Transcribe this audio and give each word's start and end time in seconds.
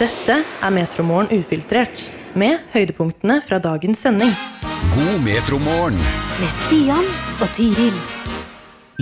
Dette 0.00 0.38
er 0.40 0.70
Metromorgen 0.72 1.28
ufiltrert, 1.36 2.06
med 2.32 2.62
høydepunktene 2.72 3.42
fra 3.44 3.58
dagens 3.60 4.00
sending. 4.00 4.30
God 4.94 5.18
metromorgen. 5.20 5.98
Med 6.40 6.54
Stian 6.54 7.10
og 7.36 7.50
Tiril. 7.52 7.98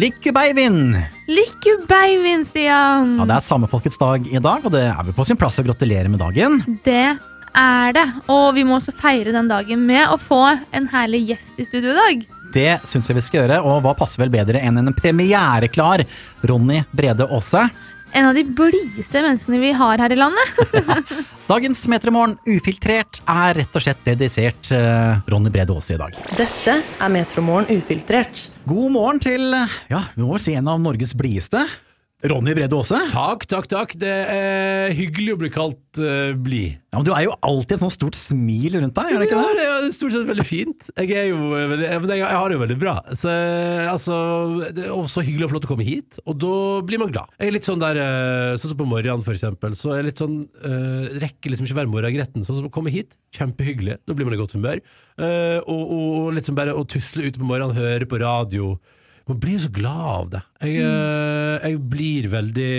Lykke 0.01 0.33
beivin! 0.35 0.97
Lykke 1.31 1.77
beivin, 1.87 2.43
Stian! 2.49 3.15
Ja, 3.21 3.29
det 3.31 3.37
er 3.37 3.47
samefolkets 3.47 4.01
dag 4.03 4.27
i 4.27 4.43
dag, 4.43 4.67
og 4.67 4.75
det 4.75 4.83
er 4.89 4.99
vel 5.07 5.15
på 5.15 5.29
sin 5.29 5.39
plass 5.39 5.61
å 5.63 5.67
gratulere 5.69 6.11
med 6.11 6.25
dagen. 6.25 6.59
Det 6.83 7.13
er 7.55 7.95
det. 7.95 8.07
Og 8.27 8.49
vi 8.59 8.67
må 8.67 8.81
også 8.81 8.95
feire 8.99 9.35
den 9.37 9.51
dagen 9.51 9.87
med 9.87 10.11
å 10.11 10.19
få 10.19 10.43
en 10.75 10.91
herlig 10.91 11.23
gjest 11.31 11.63
i 11.63 11.69
studio 11.69 11.95
i 11.95 12.01
dag. 12.01 12.27
Det 12.51 12.71
syns 12.91 13.07
jeg 13.07 13.15
vi 13.15 13.23
skal 13.23 13.45
gjøre, 13.45 13.61
og 13.63 13.85
hva 13.85 13.95
passer 13.95 14.25
vel 14.25 14.33
bedre 14.35 14.59
enn 14.59 14.81
en 14.83 14.91
premiereklar 14.97 16.03
Ronny 16.51 16.83
Brede 16.91 17.31
Aase? 17.31 17.69
En 18.13 18.27
av 18.27 18.35
de 18.35 18.43
blideste 18.43 19.23
menneskene 19.23 19.61
vi 19.63 19.71
har 19.77 20.01
her 20.03 20.13
i 20.13 20.19
landet. 20.19 20.81
Dagens 21.51 21.83
Metromorgen 21.91 22.37
ufiltrert 22.49 23.21
er 23.23 23.55
rett 23.61 23.77
og 23.79 23.85
slett 23.85 24.01
dedisert 24.07 24.73
uh, 24.75 25.21
Ronny 25.31 25.53
Brede 25.55 25.75
Aase 25.75 25.95
i 25.95 26.01
dag. 26.01 26.17
Dette 26.35 26.81
er 26.83 27.13
Metromorgen 27.15 27.71
ufiltrert. 27.79 28.49
God 28.67 28.97
morgen 28.97 29.23
til 29.23 29.55
ja, 29.55 30.03
vi 30.17 30.25
må 30.25 30.35
vel 30.35 30.43
si 30.43 30.57
en 30.59 30.71
av 30.71 30.83
Norges 30.83 31.15
blideste. 31.19 31.63
Ronny 32.21 32.53
Brede 32.53 32.77
Aase. 32.77 32.99
Takk, 33.15 33.47
takk, 33.49 33.67
takk. 33.71 33.93
Det 33.97 34.11
er 34.13 34.91
hyggelig 34.93 35.33
å 35.33 35.39
bli 35.41 35.49
kalt 35.53 36.01
uh, 36.03 36.37
blid. 36.37 36.77
Ja, 36.93 36.99
men 36.99 37.07
du 37.07 37.13
er 37.15 37.25
jo 37.25 37.37
alltid 37.47 37.79
et 37.79 37.83
sånt 37.85 37.95
stort 37.95 38.19
smil 38.19 38.77
rundt 38.77 38.97
deg, 38.99 39.15
er 39.15 39.23
det 39.23 39.29
ikke 39.29 39.39
det? 39.39 39.65
Ja, 39.65 39.77
det? 39.81 39.89
er 39.89 39.95
stort 39.97 40.13
sett 40.13 40.27
veldig 40.29 40.45
fint. 40.45 40.91
Jeg 40.99 41.17
er 41.17 41.31
jo 41.31 41.39
veldig, 41.55 41.89
men 42.03 42.13
jeg, 42.13 42.27
har 42.27 42.51
det 42.51 42.59
jo 42.59 42.63
veldig 42.65 42.77
bra. 42.83 42.95
Så, 43.17 43.33
altså, 43.89 44.19
det 44.77 44.85
er 44.85 44.93
også 44.93 45.25
hyggelig 45.25 45.49
og 45.49 45.55
flott 45.55 45.71
å 45.71 45.73
komme 45.73 45.87
hit, 45.87 46.21
og 46.27 46.37
da 46.45 46.53
blir 46.91 47.01
man 47.01 47.15
glad. 47.15 47.33
Jeg 47.41 47.49
er 47.49 47.57
litt 47.57 47.71
sånn 47.71 47.81
der 47.81 48.03
uh, 48.03 48.59
Sånn 48.61 48.75
som 48.75 48.83
på 48.83 48.91
morgenen, 48.91 49.25
for 49.25 49.39
eksempel. 49.39 49.79
Så 49.79 49.95
er 49.95 50.03
jeg 50.03 50.11
litt 50.11 50.21
sånn 50.21 50.39
uh, 50.61 51.09
Rekker 51.23 51.55
liksom 51.55 51.69
ikke 51.69 51.81
være 51.81 51.95
morgengretten. 51.95 52.45
Sånn 52.45 52.61
som 52.61 52.69
å 52.69 52.75
komme 52.75 52.93
hit, 52.93 53.17
kjempehyggelig. 53.39 54.01
Da 54.05 54.17
blir 54.17 54.29
man 54.29 54.37
i 54.37 54.43
godt 54.43 54.59
humør. 54.59 54.85
Uh, 55.17 55.63
og, 55.65 55.95
og 55.97 56.45
sånn 56.45 56.59
bare 56.59 56.77
å 56.77 56.85
tusle 56.85 57.31
ute 57.31 57.41
på 57.41 57.49
morgenen, 57.49 57.79
høre 57.79 58.09
på 58.11 58.21
radio. 58.21 58.75
Man 59.31 59.39
blir 59.43 59.59
jo 59.59 59.67
så 59.67 59.75
glad 59.75 60.07
av 60.15 60.33
det. 60.33 60.41
Jeg, 60.65 60.81
mm. 60.83 61.69
jeg 61.69 61.83
blir 61.93 62.31
veldig 62.33 62.73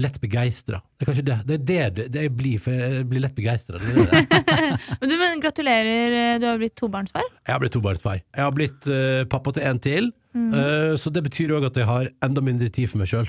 lett 0.00 0.20
begeistra. 0.22 0.78
Det 0.94 1.02
er 1.02 1.08
kanskje 1.08 1.24
det. 1.26 1.38
Det 1.48 1.56
er 1.56 1.64
det, 1.66 1.80
det, 1.96 2.04
det 2.14 2.22
jeg 2.28 2.34
blir, 2.38 2.62
for 2.62 2.76
jeg 2.78 3.08
blir 3.10 3.24
lett 3.24 3.34
begeistra. 3.34 3.80
Men 5.00 5.10
du, 5.10 5.16
men 5.18 5.42
gratulerer, 5.42 6.38
du 6.38 6.46
har 6.46 6.60
blitt 6.60 6.76
tobarnsfar. 6.78 7.26
Jeg 7.42 7.56
har 7.56 7.62
blitt 7.62 7.74
tobarnsfar. 7.74 8.22
Jeg 8.22 8.44
har 8.46 8.54
blitt 8.54 8.86
uh, 8.86 9.26
pappa 9.30 9.54
til 9.56 9.66
en 9.66 9.82
til. 9.82 10.10
Eh, 10.30 10.96
så 10.96 11.10
det 11.10 11.24
betyr 11.26 11.50
òg 11.56 11.66
at 11.66 11.78
jeg 11.80 11.88
har 11.88 12.10
enda 12.22 12.42
mindre 12.44 12.70
tid 12.70 12.90
for 12.90 13.02
meg 13.02 13.10
sjøl. 13.10 13.26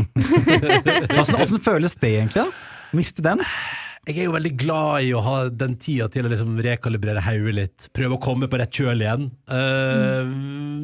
Hvordan 1.15 1.63
føles 1.65 1.97
det 1.97 2.11
egentlig? 2.19 2.43
da? 2.43 2.51
Miste 2.93 3.25
den? 3.25 3.41
Jeg 4.09 4.17
er 4.17 4.25
jo 4.25 4.31
veldig 4.33 4.51
glad 4.57 5.03
i 5.05 5.11
å 5.13 5.19
ha 5.21 5.35
den 5.53 5.75
tida 5.77 6.07
til 6.09 6.25
å 6.25 6.29
liksom 6.31 6.55
rekalibrere 6.65 7.21
hodet 7.21 7.51
litt. 7.53 7.85
Prøve 7.93 8.15
å 8.17 8.21
komme 8.23 8.47
på 8.49 8.57
rett 8.57 8.73
kjøl 8.73 9.03
igjen. 9.03 9.27
Eh, 9.45 10.31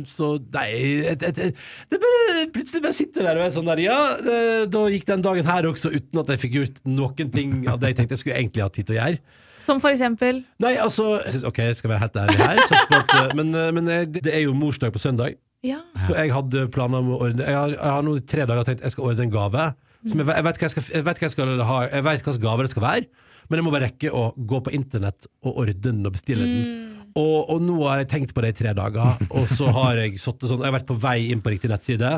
Så 0.06 0.36
nei 0.54 0.68
et, 1.10 1.24
et, 1.26 1.40
et, 1.48 1.64
det 1.90 1.98
bare, 2.04 2.44
Plutselig 2.54 2.84
bare 2.84 2.94
sitter 2.94 3.26
der 3.26 3.40
og 3.40 3.48
er 3.48 3.56
sånn 3.56 3.72
der 3.72 3.82
Ja, 3.82 3.98
det, 4.22 4.38
da 4.70 4.84
gikk 4.94 5.08
den 5.10 5.26
dagen 5.26 5.50
her 5.50 5.66
også 5.72 5.90
uten 5.96 6.22
at 6.22 6.30
jeg 6.36 6.44
fikk 6.44 6.60
gjort 6.60 6.78
noen 6.86 7.34
ting 7.34 7.58
av 7.72 7.82
det 7.82 7.92
jeg 7.92 8.00
tenkte 8.04 8.14
jeg 8.18 8.22
skulle 8.22 8.38
egentlig 8.38 8.66
ha 8.68 8.70
tid 8.76 8.86
til 8.92 8.98
å 8.98 9.00
gjøre. 9.00 9.20
Som 9.66 9.82
for 9.84 9.92
eksempel 9.92 10.44
Nei, 10.64 10.76
altså 10.80 11.18
Ok, 11.50 11.58
jeg 11.66 11.80
skal 11.80 11.92
være 11.96 12.04
helt 12.06 12.22
ærlig 12.22 12.38
her, 12.40 12.62
så 12.70 12.84
på 12.86 13.02
eh, 13.02 13.34
men, 13.40 13.50
eh, 13.58 13.74
men 13.76 13.92
eh, 13.96 14.06
det 14.14 14.30
er 14.30 14.46
jo 14.46 14.54
morsdag 14.56 14.94
på 14.94 15.02
søndag. 15.02 15.42
Ja. 15.66 15.82
Så 16.06 16.14
jeg 16.14 16.30
hadde 16.38 16.68
planer 16.72 17.02
om 17.02 17.16
å 17.16 17.20
ordne 17.26 17.50
Jeg 17.50 17.58
har, 17.58 17.74
jeg 17.74 17.94
har 17.98 18.06
nå 18.06 18.14
tre 18.30 18.46
dager 18.46 18.70
tenkt 18.70 18.86
jeg 18.86 18.94
skal 18.94 19.10
ordne 19.10 19.26
en 19.26 19.34
gave. 19.34 19.66
Som 20.06 20.20
jeg, 20.22 20.28
jeg, 20.30 20.44
vet 20.46 20.60
hva 20.62 20.68
jeg, 20.68 20.74
skal, 20.76 20.84
jeg 20.94 21.06
vet 21.08 21.18
hva 21.22 21.26
jeg 21.26 21.34
skal 21.34 21.64
ha 21.72 21.78
Jeg 21.88 22.04
vet 22.06 22.22
hva 22.22 22.34
slags 22.34 22.42
gave 22.44 22.66
det 22.68 22.72
skal 22.76 22.86
være, 22.86 23.08
men 23.50 23.58
jeg 23.58 23.66
må 23.66 23.72
bare 23.74 23.88
rekke 23.90 24.12
å 24.14 24.22
gå 24.38 24.60
på 24.68 24.74
internett 24.76 25.26
og 25.48 25.62
ordne 25.64 25.74
den 25.82 26.06
og 26.06 26.14
bestille 26.18 26.46
den. 26.46 26.94
Og, 27.18 27.50
og 27.50 27.62
nå 27.66 27.78
har 27.88 28.04
jeg 28.04 28.10
tenkt 28.12 28.34
på 28.36 28.44
det 28.46 28.52
i 28.54 28.58
tre 28.60 28.74
dager, 28.78 29.18
og 29.32 29.48
så 29.50 29.72
har 29.74 29.98
jeg 30.04 30.20
sånn 30.22 30.38
Jeg 30.60 30.68
har 30.68 30.76
vært 30.76 30.90
på 30.92 30.98
vei 31.02 31.32
inn 31.32 31.42
på 31.42 31.50
riktig 31.56 31.72
nettside. 31.72 32.12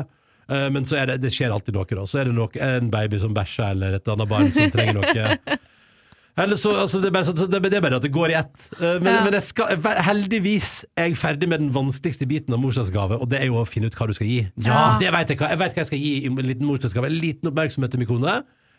eh, 0.50 0.66
Men 0.74 0.84
så 0.84 0.98
er 1.00 1.06
det, 1.12 1.20
det 1.22 1.30
skjer 1.32 1.54
alltid 1.54 1.72
noe, 1.78 1.86
da. 1.88 2.04
Så 2.10 2.20
er 2.20 2.28
det 2.28 2.34
noe, 2.36 2.50
en 2.60 2.90
baby 2.92 3.20
som 3.22 3.32
bæsjer, 3.32 3.70
eller 3.78 3.96
et 3.96 4.10
annet 4.12 4.28
barn 4.28 4.50
som 4.52 4.68
trenger 4.74 4.98
noe. 5.00 5.58
Eller 6.38 6.56
så, 6.56 6.70
altså, 6.84 7.00
det, 7.02 7.08
er 7.10 7.14
bare, 7.16 7.68
det, 7.70 7.72
er 7.74 7.80
bare 7.84 7.96
at 7.98 8.02
det 8.06 8.12
går 8.14 8.30
i 8.30 8.36
ett. 8.38 8.52
Eh, 8.78 9.00
Men, 9.02 9.14
Ja. 9.14 9.24
men 9.24 9.32
jeg 9.34 9.42
skal, 9.42 9.76
heldigvis 10.06 10.84
er 10.96 11.08
jeg 11.10 11.16
ferdig 11.18 11.48
med 11.48 11.60
den 11.60 11.72
vanskeligste 11.74 12.26
biten 12.30 12.54
av 12.54 12.60
morsdagsgave, 12.62 13.18
og 13.20 13.28
det 13.28 13.40
er 13.42 13.46
jo 13.50 13.58
å 13.60 13.66
finne 13.68 13.86
ut 13.90 13.94
hva 13.98 14.06
du 14.06 14.14
skal 14.14 14.26
gi. 14.30 14.40
Ja. 14.64 14.96
Det 15.00 15.10
vet 15.12 15.28
jeg 15.34 15.38
hva. 15.42 15.48
Jeg 15.50 15.58
vet 15.58 15.74
hva 15.74 15.82
jeg 15.84 15.90
skal 15.90 15.98
gi 15.98 16.14
i 16.22 16.26
en 16.30 16.36
liten 16.36 16.66
morsdagsgave. 16.70 17.06
En 17.10 17.18
liten 17.20 17.50
oppmerksomhet 17.50 17.90
til 17.90 18.00
min 18.04 18.08
kone. 18.08 18.38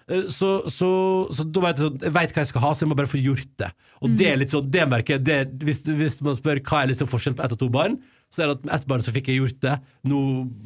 Eh, 0.10 0.24
Så, 0.34 0.64
så, 0.72 0.90
så 1.32 1.44
da 1.46 1.60
vet 1.68 1.78
jeg, 1.78 1.86
sånn, 1.86 2.00
jeg 2.02 2.14
vet 2.16 2.34
hva 2.34 2.42
jeg 2.42 2.48
skal 2.54 2.62
ha, 2.66 2.72
så 2.74 2.86
jeg 2.86 2.90
må 2.90 2.96
bare 2.98 3.12
få 3.12 3.22
gjort 3.22 3.52
det. 3.62 3.70
Og 4.02 4.16
det 4.18 4.32
er 4.32 4.38
litt 4.42 4.50
sånn, 4.56 4.72
det 4.72 4.88
merker 4.90 5.20
jeg 5.20 5.24
det, 5.28 5.40
hvis, 5.68 5.84
hvis 5.86 6.18
man 6.26 6.36
spør 6.40 6.60
hva 6.66 6.82
er 6.86 6.90
liksom 6.96 7.08
forskjellen 7.12 7.38
på 7.38 7.46
ett 7.46 7.54
og 7.54 7.60
to 7.62 7.70
barn, 7.70 8.00
så 8.32 8.42
er 8.42 8.48
det 8.48 8.58
at 8.58 8.66
med 8.66 8.74
ett 8.80 8.86
barn 8.88 9.02
så 9.04 9.12
fikk 9.12 9.28
jeg 9.28 9.42
gjort 9.42 9.60
det. 9.62 9.76
Nå 10.08 10.18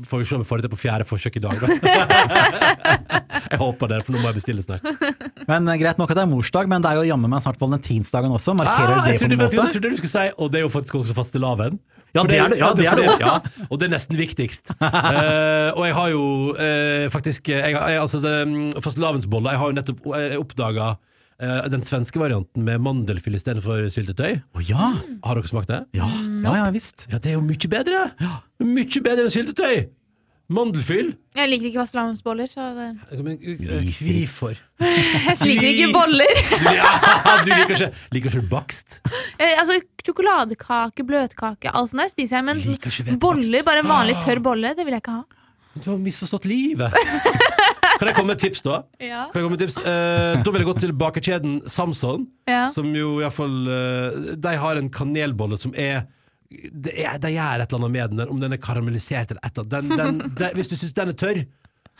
får 0.05 0.19
vi 0.21 0.25
se 0.29 0.35
om 0.37 0.43
jeg 0.45 0.49
får 0.51 0.61
det 0.61 0.67
til 0.69 0.73
på 0.75 0.81
fjerde 0.85 1.07
forsøk 1.09 1.35
i 1.35 1.41
dag, 1.41 1.55
da. 1.65 1.67
jeg 3.51 3.59
håper 3.61 3.91
det, 3.91 3.99
for 4.05 4.15
nå 4.15 4.21
må 4.23 4.29
jeg 4.31 4.37
bestille 4.39 4.63
snart. 4.65 4.85
Men 5.51 5.67
eh, 5.71 5.77
Greit 5.81 5.99
nok 6.01 6.11
at 6.13 6.17
det 6.19 6.23
er 6.25 6.31
morsdag, 6.31 6.69
men 6.71 6.81
det 6.85 6.91
er 6.91 6.99
jo 7.01 7.09
jammen 7.11 7.29
meg 7.31 7.43
snart 7.45 7.59
valentinsdagen 7.61 8.33
også. 8.33 8.55
Markerer 8.57 8.95
Ah, 8.95 9.05
det 9.09 9.19
på 9.21 9.27
en 9.29 9.37
måte? 9.39 9.57
jeg 9.59 9.75
trodde 9.75 9.91
du 9.91 9.97
skulle 9.99 10.13
si 10.13 10.25
Og 10.41 10.51
det 10.51 10.59
er 10.61 10.65
jo 10.65 10.71
faktisk 10.73 10.95
også 11.01 11.15
fastelavn. 11.17 11.79
Ja, 12.15 12.23
det 12.23 12.37
er 12.39 12.49
det- 12.53 12.57
ja, 12.61 12.69
det 12.73 12.85
er 12.87 12.95
det 12.95 13.07
ja, 13.19 13.33
og 13.69 13.79
det 13.79 13.89
er 13.89 13.91
nesten 13.97 14.15
viktigst. 14.15 14.71
Uh, 14.79 15.75
og 15.75 15.83
jeg 15.83 15.95
har 15.97 16.09
jo 16.13 16.21
uh, 16.55 17.09
faktisk 17.11 17.49
jeg, 17.51 17.73
jeg, 17.75 17.99
altså, 17.99 18.21
det, 18.23 18.35
Fastelavnsboller 18.81 19.51
Jeg 19.51 19.59
har 19.59 19.67
jo 19.73 19.75
nettopp 19.81 20.07
oppdaga 20.39 20.95
den 21.67 21.81
svenske 21.83 22.15
varianten 22.15 22.63
med 22.63 22.79
mandelfyll 22.79 23.35
istedenfor 23.35 23.89
syltetøy. 23.91 24.37
Oh, 24.55 24.61
ja. 24.63 24.93
Har 25.25 25.35
dere 25.35 25.49
smakt 25.51 25.67
det? 25.67 25.81
Ja, 25.97 26.07
ja, 26.07 26.53
ja 26.61 26.69
visst. 26.71 27.03
Ja, 27.11 27.19
det 27.19 27.33
er 27.33 27.35
jo 27.35 27.41
mye 27.43 27.67
bedre! 27.73 28.05
Mye 28.63 29.01
bedre 29.03 29.25
enn 29.27 29.33
syltetøy! 29.35 29.81
Mandelfyll. 30.53 31.15
Jeg 31.35 31.49
liker 31.49 31.71
ikke 31.71 31.79
vastelavnsboller, 31.81 32.45
så 32.51 32.67
det 32.75 32.89
Men, 33.25 33.37
eh, 33.41 33.87
Hvorfor? 33.97 34.53
Jeg 34.79 35.37
liker 35.41 35.69
ikke 35.71 35.87
boller! 35.95 36.41
Ja, 36.77 36.91
du 37.41 37.49
liker 37.49 37.73
ikke, 37.73 37.89
liker 38.13 38.35
ikke 38.35 38.49
bakst? 38.51 38.99
Eh, 39.41 39.55
altså, 39.59 39.79
Sjokoladekake, 40.05 41.03
bløtkake, 41.03 41.71
alt 41.73 41.91
sånt 41.91 42.03
der 42.03 42.11
spiser 42.13 42.37
jeg, 42.37 42.45
men 42.45 42.61
jeg 42.61 43.17
boller, 43.19 43.65
bare 43.67 43.81
vanlig 43.83 44.13
tørr 44.23 44.39
bolle, 44.45 44.71
det 44.77 44.85
vil 44.85 44.93
jeg 44.95 45.01
ikke 45.03 45.15
ha. 45.17 45.23
Du 45.75 45.89
har 45.89 45.97
misforstått 45.99 46.45
livet. 46.47 46.93
Kan 47.99 48.07
jeg 48.07 48.15
komme 48.15 48.29
med 48.31 48.37
et 48.37 48.43
tips, 48.45 48.61
da? 48.63 48.77
Ja. 49.03 49.25
Kan 49.31 49.41
jeg 49.41 49.45
komme 49.47 49.57
med 49.57 49.63
tips? 49.65 49.75
Eh, 49.81 50.37
da 50.45 50.53
vil 50.53 50.61
jeg 50.61 50.69
gå 50.69 50.75
til 50.85 50.93
bakerkjeden 51.01 51.57
Samson, 51.71 52.27
Ja. 52.47 52.69
som 52.75 52.87
jo 52.95 53.17
iallfall 53.23 53.55
uh, 53.67 54.35
De 54.39 54.53
har 54.61 54.77
en 54.79 54.89
kanelbolle 54.93 55.57
som 55.59 55.73
er 55.75 56.05
det 56.49 56.93
De 57.21 57.31
gjør 57.33 57.61
et 57.63 57.71
eller 57.73 57.77
annet 57.79 57.91
med 57.91 58.09
den, 58.15 58.29
om 58.29 58.39
den 58.39 58.53
er 58.53 58.61
karamellisert 58.61 59.31
eller 59.33 59.41
et 59.45 59.57
eller 59.57 59.77
annet. 59.79 59.97
Den, 59.97 60.19
den, 60.21 60.35
det- 60.39 60.53
hvis 60.57 60.67
du 60.71 60.75
syns 60.77 60.93
den 60.93 61.09
er 61.13 61.17
tørr, 61.17 61.43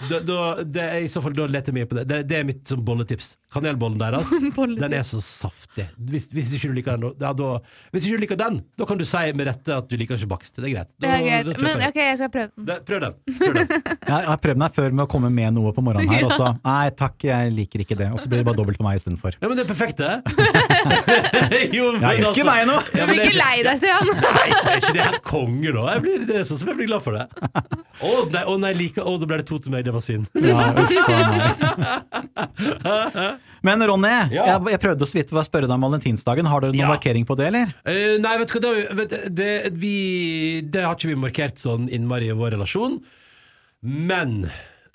da, 0.10 0.20
da, 0.20 0.38
det 0.68 0.84
er, 0.84 0.98
i 1.06 1.10
så 1.12 1.22
fall 1.24 1.36
da 1.38 1.46
leter 1.48 1.72
jeg 1.72 1.78
mye 1.80 1.88
på 1.88 1.96
det. 1.96 2.04
det. 2.10 2.18
Det 2.28 2.36
er 2.42 2.48
mitt 2.48 2.68
sånn 2.68 2.82
bolletips. 2.86 3.36
Kanelbollen 3.56 3.96
deres, 4.02 4.28
den 4.82 4.94
er 4.98 5.06
så 5.08 5.22
saftig. 5.24 5.86
Hvis, 6.12 6.26
hvis 6.36 6.50
ikke 6.58 6.68
du 6.74 6.76
liker 6.76 6.98
den, 7.00 7.14
da, 7.22 7.30
da, 7.38 7.52
hvis 7.94 8.04
ikke 8.04 8.18
du 8.18 8.24
liker 8.26 8.40
den, 8.42 8.58
da 8.76 8.88
kan 8.90 9.00
du 9.00 9.06
si 9.08 9.22
med 9.38 9.48
rette 9.48 9.78
at 9.78 9.88
du 9.88 9.96
liker 9.96 10.20
ikke 10.20 10.28
bakst. 10.34 10.58
Det 10.60 10.68
er 10.68 10.74
greit. 10.74 10.92
Da, 10.98 11.06
Det 11.06 11.14
er 11.14 11.24
greit. 11.24 11.48
da 11.48 11.64
Men 11.64 11.86
ok, 11.88 12.00
jeg 12.02 12.18
skal 12.20 12.34
prøve 12.34 12.52
den. 12.52 12.66
Det, 12.68 12.78
prøv 12.90 13.06
den. 13.06 13.16
Prøv 13.40 13.56
den. 13.62 13.72
Jeg 14.06 14.28
har 14.30 14.38
prøvd 14.44 14.60
meg 14.62 14.76
før 14.76 14.92
med 14.94 15.04
å 15.06 15.08
komme 15.10 15.30
med 15.34 15.56
noe 15.56 15.72
på 15.74 15.82
morgenen 15.86 16.12
her, 16.12 16.26
og 16.28 16.36
så 16.36 16.52
Nei 16.66 16.92
takk, 16.98 17.24
jeg 17.26 17.54
liker 17.56 17.82
ikke 17.82 17.96
det. 17.98 18.10
Og 18.14 18.20
så 18.22 18.30
blir 18.30 18.42
det 18.42 18.46
bare 18.48 18.60
dobbelt 18.60 18.78
på 18.80 18.86
meg 18.86 19.00
istedenfor. 19.00 19.38
Ja, 19.40 19.48
men 19.50 19.58
det 19.58 19.64
er 19.66 19.70
perfekt, 19.72 20.04
det. 20.04 20.20
jo, 21.74 21.88
men 21.96 22.04
Jeg 22.04 22.22
gjør 22.22 22.30
ikke 22.36 22.46
meg 22.48 22.68
nå. 22.70 22.78
Du 22.92 23.02
blir 23.10 23.24
ikke 23.26 23.40
lei 23.40 23.56
deg, 23.66 23.80
Stian! 23.80 24.12
Nei, 24.20 24.46
er 24.52 24.78
ikke 24.82 24.94
det 24.98 25.08
helt 25.08 25.26
konge, 25.26 25.74
da? 25.76 25.88
Jeg 25.96 26.04
blir, 26.06 26.28
det 26.30 26.38
er 26.42 26.48
sånn 26.52 26.62
som 26.62 26.72
jeg 26.72 26.80
blir 26.82 26.92
glad 26.92 27.06
for 27.06 27.18
det. 27.18 27.26
Å 28.06 28.14
nei, 28.36 28.44
oh, 28.44 28.60
nei 28.62 28.74
like, 28.78 29.02
oh, 29.02 29.18
da 29.22 29.30
ble 29.30 29.40
det 29.42 29.48
to 29.50 29.60
til 29.64 29.74
meg. 29.74 29.84
Det 29.85 29.94
var 29.94 30.01
synd. 30.06 30.25
Ja, 30.46 30.73
uff. 30.75 30.91
Men 33.66 33.81
Ronny, 33.88 34.09
Ja. 34.34 34.46
jeg, 34.51 34.62
jeg 34.75 34.79
prøvde 34.84 35.07
så 35.09 35.17
vidt 35.17 35.32
å 35.34 35.43
spørre 35.46 35.66
deg 35.70 35.73
om 35.78 35.85
valentinsdagen. 35.87 36.46
Har 36.49 36.61
dere 36.61 36.73
noen 36.76 36.84
Ja. 36.85 36.91
markering 36.93 37.26
på 37.26 37.35
det, 37.40 37.47
eller? 37.49 37.72
Uh, 37.87 38.17
nei, 38.22 38.35
vet 38.41 38.52
du 38.52 38.59
hva, 38.59 38.61
det, 38.66 38.96
vet, 38.99 39.16
det, 39.35 39.49
vi, 39.73 39.96
det 40.61 40.84
har 40.85 40.93
ikke 40.97 41.09
vi 41.14 41.17
markert 41.26 41.58
sånn 41.61 41.87
innmari 41.90 42.29
i 42.29 42.37
vår 42.37 42.53
relasjon. 42.58 42.99
Men 43.85 44.46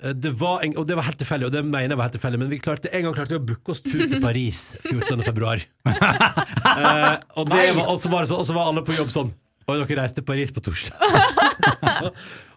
eh, 0.03 0.13
det 0.15 0.31
var 0.39 0.63
en, 0.65 0.73
og 0.79 0.87
det 0.89 0.95
var 0.99 1.05
helt 1.07 1.19
tilfeldig, 1.21 1.47
og 1.47 1.53
det 1.55 1.61
mener 1.67 1.93
jeg 1.93 1.99
var 1.99 2.07
helt 2.09 2.15
tilfeldig, 2.17 2.39
men 2.41 2.49
vi 2.51 2.59
klarte 2.63 2.91
en 2.91 3.05
gang 3.07 3.13
klarte 3.15 3.35
vi 3.35 3.39
å 3.41 3.45
booke 3.51 3.71
oss 3.75 3.83
tur 3.85 4.01
til 4.07 4.19
Paris 4.23 4.63
14. 4.89 5.23
februar. 5.27 5.63
Eh, 6.71 7.15
og, 7.35 7.49
var, 7.51 7.79
og, 7.83 7.97
så 7.99 8.09
var 8.09 8.23
og 8.31 8.45
så 8.47 8.53
var 8.55 8.69
alle 8.69 8.81
på 8.87 8.93
jobb 8.95 9.09
sånn 9.11 9.31
Og 9.67 9.81
dere 9.81 9.97
reiste 9.99 10.21
til 10.21 10.25
Paris 10.27 10.51
på 10.55 10.61
torsdag. 10.63 10.95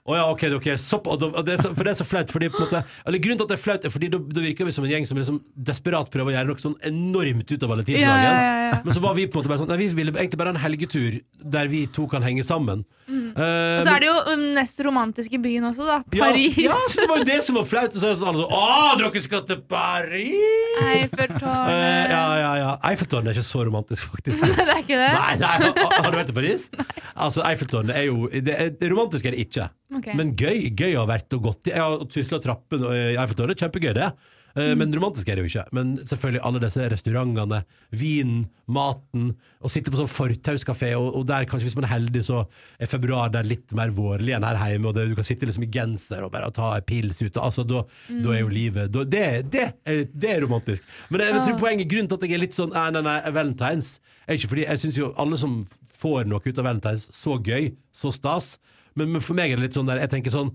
Å 0.04 0.12
ja, 0.18 0.24
ok, 0.28 0.42
ok, 0.58 0.66
sopp, 0.76 1.06
og 1.08 1.16
da- 1.22 1.30
og 1.32 1.46
det 1.46 1.54
er 1.54 1.62
så, 1.64 1.70
For 1.72 1.86
det 1.86 1.94
er 1.94 1.96
så 1.96 2.04
flaut. 2.04 2.28
Fordi 2.28 2.50
måte 2.52 2.82
Eller 3.06 3.18
Grunnen 3.24 3.38
til 3.40 3.46
at 3.46 3.52
det 3.54 3.56
er 3.56 3.62
flaut, 3.62 3.84
er 3.88 3.92
fordi 3.94 4.10
da, 4.12 4.18
da 4.20 4.42
virker 4.44 4.66
vi 4.68 4.74
som 4.76 4.84
en 4.84 4.90
gjeng 4.92 5.06
som 5.08 5.16
liksom 5.16 5.38
desperat 5.56 6.10
prøver 6.12 6.28
å 6.28 6.34
gjøre 6.36 6.50
noe 6.50 6.60
sånn 6.60 6.74
enormt 6.84 7.48
ut 7.54 7.62
av 7.64 7.72
valentinsdagen. 7.72 8.04
Ja, 8.04 8.34
ja, 8.36 8.66
ja. 8.74 8.80
Men 8.84 8.92
så 8.92 9.00
var 9.00 9.14
vi 9.16 9.24
på 9.26 9.38
en 9.40 9.40
måte 9.40 9.48
bare 9.54 9.62
sånn 9.62 9.72
Nei, 9.72 9.78
vi 9.80 9.88
ville 9.96 10.12
egentlig 10.12 10.36
bare 10.42 10.52
ha 10.52 10.58
en 10.58 10.60
helgetur 10.60 11.22
der 11.40 11.68
vi 11.72 11.86
to 11.88 12.04
kan 12.12 12.20
henge 12.26 12.44
sammen. 12.44 12.84
Eh, 13.08 13.80
Og 13.80 13.84
så 13.84 13.94
er 13.96 14.00
det 14.04 14.08
jo 14.08 14.14
den 14.28 14.44
mest 14.56 14.78
romantiske 14.84 15.40
byen 15.42 15.64
også, 15.72 15.84
da. 15.88 15.96
Paris. 16.12 16.56
Ja, 16.60 16.76
så 16.88 17.00
det 17.02 17.08
var 17.10 17.18
jo 17.20 17.26
det 17.28 17.40
som 17.44 17.56
var 17.58 17.64
flaut. 17.68 17.96
Så 17.96 18.04
er 18.12 18.16
sånn 18.20 18.28
alle 18.28 18.44
sånn 18.44 18.54
Å, 18.60 18.98
dere 19.00 19.24
skal 19.24 19.42
til 19.48 19.60
Paris! 19.72 20.60
Eiffeltårnet. 20.84 21.70
Uh, 21.70 22.12
ja, 22.12 22.22
ja, 22.40 22.52
ja. 22.60 22.70
Eiffeltårnet 22.90 23.30
er 23.32 23.38
ikke 23.38 23.46
så 23.48 23.64
romantisk, 23.68 24.04
faktisk. 24.12 24.44
Det 24.58 24.64
er 24.68 24.80
ikke 24.84 24.98
det? 25.00 25.10
Nei, 25.16 25.34
nei, 25.40 25.54
har, 25.70 25.96
har 26.04 26.10
du 26.12 26.18
vært 26.20 26.32
i 26.32 26.36
Paris? 26.36 26.68
Altså, 27.14 27.44
Eiffeltårnet 27.46 27.94
er 27.96 28.08
jo 28.08 28.28
det 28.32 28.54
er, 28.56 28.72
Romantisk 28.90 29.28
er 29.28 29.36
det 29.36 29.44
ikke. 29.48 29.68
Ok. 29.98 30.08
Men 30.18 30.32
gøy 30.38 30.70
gøy 30.74 30.96
å 30.96 31.04
ha 31.04 31.10
vært 31.14 31.36
og 31.36 31.50
gått 31.50 31.70
i. 31.70 31.74
Jeg 31.74 31.84
har 31.84 32.08
tusla 32.10 32.40
trappen 32.42 32.86
og 32.86 32.94
Eiffeltårnet. 32.94 33.60
Kjempegøy, 33.60 33.92
det. 33.96 34.14
Mm. 34.54 34.78
Men 34.78 34.92
romantisk 34.94 35.28
er 35.28 35.38
det 35.38 35.42
jo 35.42 35.50
ikke. 35.50 35.64
Men 35.74 35.94
selvfølgelig 36.06 36.42
alle 36.46 36.60
disse 36.62 36.84
restaurantene, 36.92 37.58
vinen, 37.98 38.44
maten. 38.70 39.32
Å 39.58 39.70
sitte 39.72 39.90
på 39.90 39.98
sånn 39.98 40.10
fortauskafé, 40.10 40.92
og, 40.94 41.08
og 41.18 41.26
der 41.26 41.46
kanskje 41.50 41.68
hvis 41.68 41.76
man 41.78 41.88
er 41.88 41.94
heldig, 41.96 42.22
så 42.28 42.44
er 42.78 42.90
februar 42.90 43.32
der 43.34 43.48
litt 43.48 43.74
mer 43.74 43.90
vårlig 43.94 44.36
enn 44.36 44.46
her 44.46 44.60
hjemme. 44.70 44.90
Og 44.90 44.96
det, 44.96 45.08
du 45.10 45.18
kan 45.18 45.26
sitte 45.26 45.48
liksom 45.50 45.66
i 45.66 45.70
genser 45.74 46.26
og 46.26 46.30
bare 46.34 46.52
ta 46.54 46.70
en 46.78 46.86
pils 46.86 47.18
ute. 47.24 47.42
Altså, 47.42 47.66
da, 47.66 47.82
da 48.08 48.34
er 48.34 48.44
jo 48.44 48.52
livet 48.54 48.94
da, 48.94 49.02
det, 49.02 49.24
det, 49.50 49.66
er, 49.82 50.04
det 50.12 50.30
er 50.36 50.44
romantisk. 50.46 50.86
Men 51.10 51.24
jeg, 51.24 51.34
jeg 51.34 51.48
tror 51.48 51.62
poenget 51.64 51.90
grunnen 51.90 52.12
til 52.12 52.20
at 52.20 52.28
jeg 52.28 52.38
er 52.38 52.44
litt 52.44 52.56
sånn 52.56 52.72
Nei, 52.74 52.88
nei, 52.94 53.02
nei, 53.06 53.18
Valentines 53.34 53.96
er 54.26 54.38
ikke 54.38 54.50
fordi 54.50 54.64
jeg 54.64 54.80
syns 54.82 54.96
jo 54.98 55.10
alle 55.20 55.38
som 55.38 55.60
får 56.04 56.28
noe 56.30 56.42
ut 56.42 56.58
av 56.60 56.66
Valentines, 56.66 57.08
så 57.14 57.36
gøy, 57.42 57.72
så 57.94 58.10
stas. 58.14 58.54
Men, 58.98 59.10
men 59.16 59.24
for 59.24 59.38
meg 59.38 59.52
er 59.52 59.58
det 59.60 59.68
litt 59.68 59.76
sånn 59.76 59.88
der 59.88 59.98
Jeg 60.04 60.12
tenker 60.12 60.34
sånn 60.34 60.54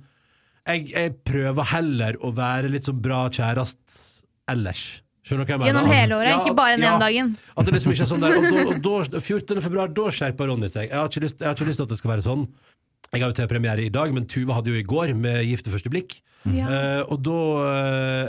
jeg, 0.69 0.89
jeg 0.91 1.13
prøver 1.25 1.69
heller 1.71 2.17
å 2.21 2.31
være 2.35 2.69
litt 2.69 2.85
så 2.85 2.93
bra 2.93 3.23
kjærest 3.33 3.79
ellers. 4.51 4.83
Skjønner 5.25 5.45
du 5.45 5.49
hva 5.49 5.55
jeg 5.55 5.61
mener? 5.61 5.69
Gjennom 5.69 5.93
hele 5.93 6.17
året, 6.17 6.29
Ja, 6.29 6.39
ikke 6.43 6.57
bare 6.57 6.75
den 6.75 6.85
ja. 6.85 6.93
ene 6.93 7.03
dagen. 7.05 7.31
At 7.53 7.67
det 7.67 7.75
liksom 7.75 7.93
ikke 7.93 8.05
er 8.05 8.09
sånn 8.09 8.23
der 8.23 8.35
Og, 8.37 8.57
og 8.59 8.81
da, 8.85 9.21
14. 9.21 9.61
februar, 9.65 9.91
da 9.93 10.05
skjerper 10.15 10.49
Ronny 10.49 10.69
seg. 10.71 10.89
Jeg 10.89 10.97
har, 10.97 11.09
ikke 11.09 11.23
lyst, 11.25 11.39
jeg 11.39 11.49
har 11.49 11.57
ikke 11.57 11.69
lyst 11.69 11.81
til 11.81 11.87
at 11.87 11.93
det 11.93 11.99
skal 12.01 12.13
være 12.13 12.25
sånn. 12.25 12.45
Jeg 13.09 13.23
har 13.23 13.31
jo 13.31 13.37
TV-premiere 13.39 13.85
i 13.85 13.93
dag, 13.93 14.13
men 14.13 14.27
Tuva 14.29 14.59
hadde 14.59 14.73
jo 14.73 14.79
i 14.79 14.85
går 14.85 15.15
med 15.17 15.41
Gift 15.47 15.67
ved 15.67 15.77
første 15.77 15.93
blikk. 15.93 16.19
Ja. 16.49 16.69
Uh, 16.69 17.01
og 17.13 17.23
da, 17.25 17.39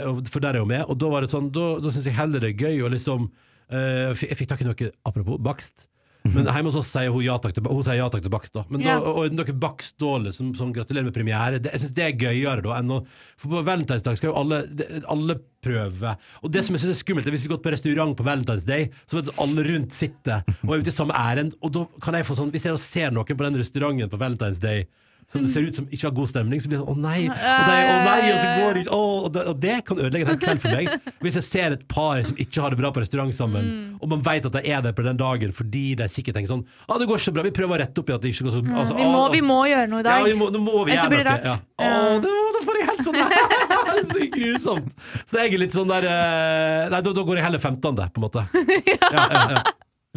uh, 0.09 0.21
for 0.29 0.43
der 0.43 0.57
er 0.57 0.65
hun 0.65 0.71
med, 0.73 0.83
og 0.89 0.97
da 0.99 1.07
var 1.13 1.23
det 1.23 1.29
sånn 1.31 1.45
Da, 1.55 1.77
da 1.79 1.93
syns 1.95 2.09
jeg 2.09 2.17
heller 2.17 2.43
det 2.43 2.49
er 2.49 2.65
gøy 2.67 2.81
å 2.83 2.89
liksom 2.91 3.29
uh, 3.31 4.09
Jeg 4.11 4.35
fikk 4.35 4.49
tak 4.51 4.65
i 4.65 4.67
noe, 4.67 4.89
apropos 5.07 5.39
bakst. 5.39 5.85
Men 6.23 6.45
hjemme 6.45 6.69
hos 6.69 6.75
oss 6.77 6.91
sier 6.93 7.09
hun 7.09 7.23
ja 7.25 7.33
takk 7.41 7.55
til, 7.57 7.65
hun 7.65 7.81
sier 7.83 7.97
ja 7.97 8.07
takk 8.13 8.21
til 8.21 8.29
bakst. 8.33 8.53
da 8.53 8.61
Men 8.69 8.81
da, 8.83 8.89
Ja. 8.91 8.97
og, 8.99 9.31
dere 9.33 9.53
baks 9.57 9.93
da, 9.97 10.31
som, 10.31 10.53
som 10.53 10.71
gratulerer 10.73 11.03
med 11.07 11.15
premiere. 11.15 11.57
Det, 11.59 11.71
jeg 11.73 11.81
synes 11.81 11.93
det 11.97 12.03
er 12.05 12.17
gøyere 12.21 12.61
da 12.61 12.75
enn 12.77 12.91
å 12.93 12.99
For 13.41 13.49
på 13.49 13.63
valentinsdag 13.65 14.17
skal 14.19 14.29
jo 14.29 14.35
alle, 14.37 14.59
det- 14.67 15.03
alle 15.09 15.39
prøve. 15.65 16.15
Og 16.43 16.51
det 16.53 16.63
som 16.65 16.75
jeg 16.77 16.81
synes 16.85 16.97
er 16.97 17.01
skummelt, 17.03 17.25
er 17.27 17.31
hvis 17.33 17.47
vi 17.47 17.49
har 17.49 17.57
gått 17.57 17.65
på 17.65 17.73
restaurant 17.73 18.15
på 18.17 18.23
Valentine's 18.25 18.65
Day, 18.65 18.89
så 19.09 19.17
vet 19.17 19.25
du 19.25 19.31
at 19.31 19.39
alle 19.41 19.65
rundt 19.65 19.93
sitter 19.97 20.43
og 20.61 20.73
er 20.75 20.79
ute 20.85 20.93
i 20.93 20.97
samme 20.99 21.13
ærend, 21.17 21.53
og 21.61 21.71
da 21.73 21.85
kan 22.01 22.13
jeg 22.13 22.25
få 22.29 22.37
sånn 22.37 22.51
Hvis 22.53 22.65
jeg 22.69 22.77
ser 22.79 23.11
noen 23.11 23.25
på 23.25 23.45
den 23.45 23.57
restauranten 23.57 24.09
på 24.09 24.17
Valentine's 24.21 24.59
Day 24.61 24.85
som 25.31 25.45
det 25.45 25.51
ser 25.53 25.63
ut 25.67 25.77
som 25.79 25.85
ikke 25.87 26.07
har 26.09 26.13
god 26.17 26.27
stemning, 26.27 26.59
så 26.61 26.67
blir 26.67 26.81
det 26.81 26.83
sånn 26.85 26.91
'å 26.91 27.03
nei', 27.05 27.27
og, 27.31 27.35
det, 27.39 27.77
å 27.87 27.97
nei, 28.03 28.31
og 28.33 28.39
så 28.41 28.47
går 28.59 28.73
det 28.75 28.81
ikke 28.83 28.97
å, 28.97 29.05
og, 29.25 29.29
det, 29.35 29.43
og 29.47 29.59
det 29.63 29.75
kan 29.87 30.01
ødelegge 30.03 30.25
en 30.25 30.31
hel 30.33 30.39
kveld 30.41 30.61
for 30.65 30.75
meg. 30.75 31.11
Hvis 31.23 31.37
jeg 31.39 31.45
ser 31.47 31.75
et 31.77 31.85
par 31.87 32.23
som 32.27 32.37
ikke 32.43 32.61
har 32.65 32.69
det 32.75 32.79
bra 32.81 32.91
på 32.91 33.03
restaurant 33.03 33.31
sammen, 33.35 33.69
og 34.01 34.11
man 34.11 34.21
vet 34.25 34.45
at 34.49 34.57
de 34.57 34.63
er 34.67 34.81
der 34.83 34.95
på 34.97 35.05
den 35.07 35.17
dagen 35.19 35.53
fordi 35.55 35.85
de 35.95 36.09
sikkert 36.11 36.35
tenker 36.39 36.51
sånn 36.51 36.65
'Å, 36.67 36.99
det 36.99 37.07
går 37.07 37.15
ikke 37.15 37.27
så 37.29 37.35
bra, 37.37 37.43
vi 37.47 37.55
prøver 37.55 37.75
å 37.77 37.81
rette 37.85 38.03
opp 38.03 38.09
i 38.11 38.13
at 38.13 38.21
det 38.21 38.33
ikke 38.35 38.47
går 38.49 38.51
så 38.57 38.61
altså, 38.81 38.95
Vi 38.99 39.07
må, 39.07 39.21
vi 39.31 39.41
må 39.41 39.59
gjøre 39.71 39.87
noe 39.87 39.99
i 40.03 40.03
dag. 40.03 40.19
ja, 40.19 40.23
vi 40.27 40.35
må, 40.35 40.49
nå 40.51 40.59
må 40.59 40.83
vi 40.85 40.91
gjøre 40.97 41.09
noe. 41.09 41.39
Ja. 41.47 41.55
Å, 41.81 42.19
det, 42.21 42.31
det 42.57 42.63
får 42.67 42.81
jeg 42.81 42.87
helt 42.91 43.05
sånn 43.07 43.19
Så 44.11 44.25
grusomt. 44.35 44.91
Så 45.29 45.37
jeg 45.41 45.53
er 45.53 45.61
litt 45.61 45.75
sånn 45.75 45.87
der 45.91 46.03
eh, 46.07 46.89
Nei, 46.91 47.01
da, 47.01 47.11
da 47.13 47.23
går 47.23 47.39
jeg 47.39 47.45
heller 47.45 47.59
15., 47.61 47.95
på 48.11 48.19
en 48.19 48.25
måte. 48.27 48.47
Ja, 49.11 49.23
ja, 49.31 49.45
ja. 49.55 49.61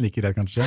Like 0.01 0.19
greit, 0.19 0.35
kanskje. 0.35 0.65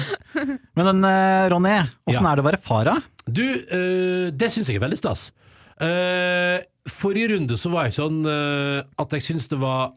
Men 0.77 0.87
den, 0.89 1.05
eh, 1.05 1.49
Ronny, 1.53 1.75
åssen 2.09 2.25
Ja. 2.25 2.33
er 2.33 2.37
det 2.37 2.45
å 2.45 2.49
være 2.49 2.63
far, 2.65 2.85
da? 2.89 2.97
Du, 3.29 3.45
eh, 3.45 4.31
det 4.31 4.49
syns 4.55 4.69
jeg 4.69 4.77
er 4.81 4.87
veldig 4.87 4.99
stas. 4.99 5.31
Eh, 5.81 6.65
forrige 6.89 7.35
runde 7.35 7.59
så 7.61 7.71
var 7.71 7.85
jeg 7.87 7.99
sånn 8.01 8.25
at 8.27 9.11
jeg 9.11 9.23
syns 9.23 9.49
det 9.49 9.59
var 9.61 9.93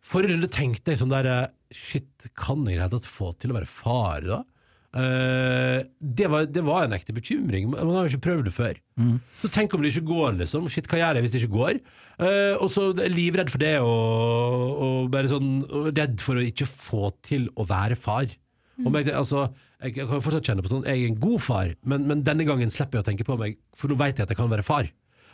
Forrige 0.00 0.32
runde 0.32 0.48
tenkte 0.48 0.92
jeg 0.92 1.00
sånn 1.00 1.10
der 1.12 1.50
Shit, 1.70 2.30
kan 2.34 2.64
jeg 2.64 2.74
i 2.74 2.78
det 2.78 2.86
hele 2.86 2.94
tatt 2.98 3.06
få 3.06 3.38
til 3.38 3.52
å 3.52 3.58
være 3.58 3.68
far, 3.68 4.24
da? 4.26 4.40
Uh, 4.90 5.86
det, 6.02 6.26
var, 6.26 6.48
det 6.50 6.64
var 6.66 6.82
en 6.82 6.96
ekte 6.96 7.14
bekymring. 7.14 7.68
Man 7.70 7.92
har 7.94 8.08
jo 8.08 8.16
ikke 8.16 8.24
prøvd 8.26 8.48
det 8.48 8.54
før. 8.56 8.80
Så 9.38 9.50
tenk 9.54 9.74
om 9.76 9.84
det 9.84 9.92
ikke 9.92 10.08
går, 10.08 10.32
liksom. 10.40 10.66
Shit, 10.72 10.88
hva 10.90 10.98
gjør 10.98 11.20
jeg 11.20 11.24
hvis 11.26 11.34
det 11.36 11.42
ikke 11.44 11.54
går? 11.60 11.78
Uh, 12.18 12.56
og 12.58 12.72
så 12.74 12.88
livredd 13.06 13.52
for 13.52 13.62
det, 13.62 13.76
og, 13.86 14.82
og 14.82 15.12
bare 15.14 15.30
sånn 15.30 15.52
og 15.68 15.92
redd 15.94 16.18
for 16.24 16.40
å 16.40 16.44
ikke 16.44 16.66
få 16.66 17.12
til 17.22 17.46
å 17.54 17.68
være 17.70 17.94
far. 18.00 18.34
Om 18.86 18.96
jeg, 18.98 19.10
altså, 19.16 19.48
jeg 19.82 19.96
kan 19.96 20.14
jo 20.16 20.22
fortsatt 20.24 20.48
kjenne 20.48 20.64
på 20.64 20.70
sånn 20.72 20.86
Jeg 20.88 21.02
er 21.02 21.10
en 21.10 21.18
god 21.20 21.42
far, 21.44 21.74
men, 21.88 22.06
men 22.08 22.24
denne 22.26 22.46
gangen 22.48 22.72
slipper 22.72 23.00
jeg 23.00 23.04
å 23.04 23.08
tenke 23.10 23.26
på 23.28 23.36
meg, 23.40 23.58
for 23.76 23.92
nå 23.92 23.98
vet 24.00 24.18
jeg 24.18 24.28
at 24.28 24.32
jeg 24.32 24.40
kan 24.40 24.52
være 24.52 24.66
far. 24.66 24.88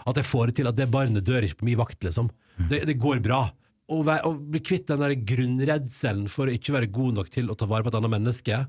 At 0.07 0.19
jeg 0.21 0.29
får 0.29 0.51
det 0.51 0.57
til 0.61 0.71
at 0.71 0.79
det 0.79 0.89
barnet 0.91 1.27
dør 1.27 1.47
ikke 1.47 1.63
på 1.63 1.69
min 1.69 1.79
vakt, 1.81 1.99
liksom. 2.07 2.31
Det, 2.71 2.85
det 2.89 2.97
går 3.03 3.21
bra. 3.25 3.49
Å, 3.87 4.01
bli 4.35 4.63
kvitt 4.65 4.89
den 4.91 5.03
der 5.03 5.15
grunnredselen 5.29 6.27
for 6.33 6.49
å 6.49 6.55
ikke 6.55 6.75
være 6.75 6.91
god 6.95 7.21
nok 7.21 7.31
til 7.35 7.51
å 7.51 7.57
ta 7.59 7.69
vare 7.71 7.87
på 7.87 7.93
et 7.93 7.99
annet 7.99 8.15
menneske, 8.17 8.61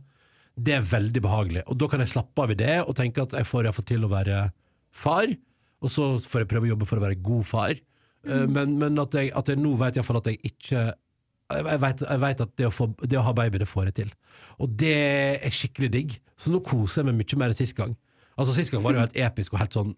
det 0.57 0.73
er 0.73 0.85
veldig 0.89 1.21
behagelig. 1.21 1.63
Og 1.69 1.77
da 1.81 1.89
kan 1.89 2.01
jeg 2.01 2.13
slappe 2.13 2.43
av 2.43 2.53
i 2.53 2.57
det 2.57 2.79
og 2.83 2.95
tenke 2.97 3.25
at 3.25 3.35
jeg 3.37 3.47
får 3.47 3.67
iallfall 3.67 3.87
til 3.87 4.05
å 4.05 4.11
være 4.11 4.47
far, 4.93 5.29
og 5.77 5.93
så 5.93 6.15
får 6.21 6.43
jeg 6.43 6.51
prøve 6.53 6.69
å 6.69 6.71
jobbe 6.73 6.89
for 6.89 6.99
å 6.99 7.05
være 7.05 7.19
god 7.21 7.45
far. 7.45 7.81
Mm. 8.27 8.47
Men, 8.53 8.73
men 8.81 9.01
at, 9.01 9.13
jeg, 9.13 9.29
at 9.37 9.49
jeg 9.51 9.61
nå 9.61 9.75
vet 9.79 9.99
iallfall 9.99 10.19
at 10.19 10.31
jeg 10.31 10.41
ikke 10.49 10.87
jeg 11.55 11.79
veit 11.81 12.03
vet, 12.21 12.41
at 12.43 12.55
det 12.59 12.67
å, 12.67 12.73
få, 12.73 12.89
det 13.03 13.19
å 13.19 13.23
ha 13.23 13.33
baby, 13.35 13.61
det 13.61 13.69
får 13.69 13.89
jeg 13.89 13.97
til. 14.01 14.09
Og 14.63 14.73
det 14.79 14.97
er 15.37 15.53
skikkelig 15.55 15.89
digg. 15.93 16.17
Så 16.37 16.51
nå 16.53 16.59
koser 16.65 17.01
jeg 17.01 17.09
meg 17.09 17.21
mye 17.21 17.39
mer 17.39 17.53
enn 17.53 17.59
sist 17.59 17.77
gang. 17.77 17.95
Altså 18.37 18.53
Sist 18.53 18.73
gang 18.73 18.83
var 18.83 18.93
det 18.93 18.99
jo 18.99 19.05
helt 19.05 19.17
episk 19.31 19.55
og 19.55 19.63
helt 19.63 19.73
sånn 19.73 19.95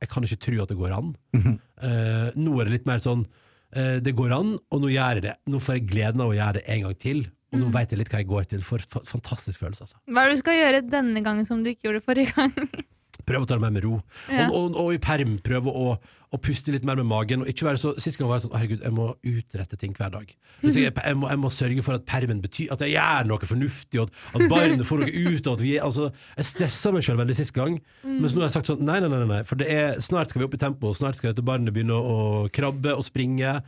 Jeg 0.00 0.08
kan 0.08 0.24
ikke 0.24 0.40
tro 0.40 0.62
at 0.62 0.70
det 0.70 0.78
går 0.78 0.94
an. 0.96 1.10
Uh, 1.34 2.28
nå 2.38 2.54
er 2.56 2.68
det 2.68 2.78
litt 2.78 2.86
mer 2.88 3.02
sånn 3.04 3.26
uh, 3.26 3.98
Det 4.00 4.14
går 4.16 4.32
an, 4.38 4.54
og 4.56 4.84
nå 4.84 4.92
gjør 4.94 5.18
jeg 5.20 5.26
det. 5.26 5.34
Nå 5.50 5.60
får 5.60 5.80
jeg 5.80 5.88
gleden 5.90 6.22
av 6.24 6.32
å 6.32 6.38
gjøre 6.38 6.60
det 6.60 6.64
en 6.74 6.86
gang 6.86 7.00
til. 7.02 7.24
Og 7.52 7.62
nå 7.62 7.72
vet 7.74 7.92
jeg 7.92 8.00
litt 8.00 8.12
hva 8.12 8.22
jeg 8.22 8.28
går 8.30 8.48
til. 8.54 8.62
For 8.64 8.84
fantastisk 9.08 9.60
følelse, 9.64 9.88
altså. 9.88 10.00
Hva 10.08 10.24
er 10.24 10.30
det 10.30 10.38
du 10.38 10.44
skal 10.44 10.60
gjøre 10.60 10.84
denne 10.94 11.24
gangen 11.26 11.48
som 11.48 11.64
du 11.64 11.72
ikke 11.72 11.90
gjorde 11.90 12.04
forrige 12.06 12.36
gang? 12.36 12.54
Prøve 13.28 13.44
å 13.44 13.48
ta 13.48 13.58
det 13.58 13.64
mer 13.64 13.74
med 13.74 13.84
ro. 13.84 13.98
Ja. 14.32 14.48
Og, 14.48 14.56
og, 14.72 14.78
og 14.82 14.94
i 14.96 15.00
perm 15.02 15.36
prøve 15.44 15.72
å, 15.72 15.94
å 16.28 16.40
puste 16.42 16.72
litt 16.74 16.86
mer 16.88 16.98
med 17.00 17.08
magen. 17.08 17.44
Og 17.44 17.50
ikke 17.52 17.68
være 17.68 17.80
så, 17.80 17.94
Sist 18.00 18.18
gang 18.20 18.30
var 18.30 18.40
jeg 18.40 18.46
sånn 18.46 18.56
Herregud, 18.56 18.84
jeg 18.84 18.96
må 18.96 19.08
utrette 19.30 19.78
ting 19.80 19.94
hver 19.96 20.12
dag. 20.14 20.34
Jeg, 20.62 20.90
jeg, 20.90 21.16
må, 21.18 21.30
jeg 21.30 21.40
må 21.40 21.50
sørge 21.54 21.84
for 21.86 21.98
at 21.98 22.06
permen 22.08 22.40
betyr 22.42 22.72
At 22.74 22.82
jeg 22.82 22.96
gjør 22.96 23.28
noe 23.30 23.48
fornuftig, 23.48 24.00
og 24.02 24.08
at, 24.08 24.22
at 24.34 24.46
barnet 24.50 24.86
får 24.88 25.04
noe 25.04 25.24
ut. 25.28 25.50
Og 25.52 25.64
vi, 25.64 25.74
altså, 25.82 26.10
jeg 26.36 26.52
stressa 26.52 26.94
meg 26.94 27.06
sjøl 27.06 27.20
veldig 27.22 27.38
sist 27.38 27.56
gang. 27.56 27.80
Mens 28.04 28.34
nå 28.34 28.42
har 28.42 28.50
jeg 28.50 28.58
sagt 28.58 28.72
sånn 28.72 28.86
nei, 28.86 29.00
nei, 29.04 29.10
nei, 29.12 29.24
nei. 29.28 29.42
For 29.48 29.60
det 29.60 29.68
er, 29.72 29.98
snart 30.04 30.32
skal 30.32 30.42
vi 30.42 30.48
opp 30.48 30.56
i 30.58 30.62
tempo. 30.62 30.94
Snart 30.96 31.20
skal 31.20 31.32
dette 31.32 31.46
barnet 31.46 31.76
begynne 31.76 31.98
å 31.98 32.48
krabbe 32.54 32.96
og 32.96 33.06
springe. 33.06 33.58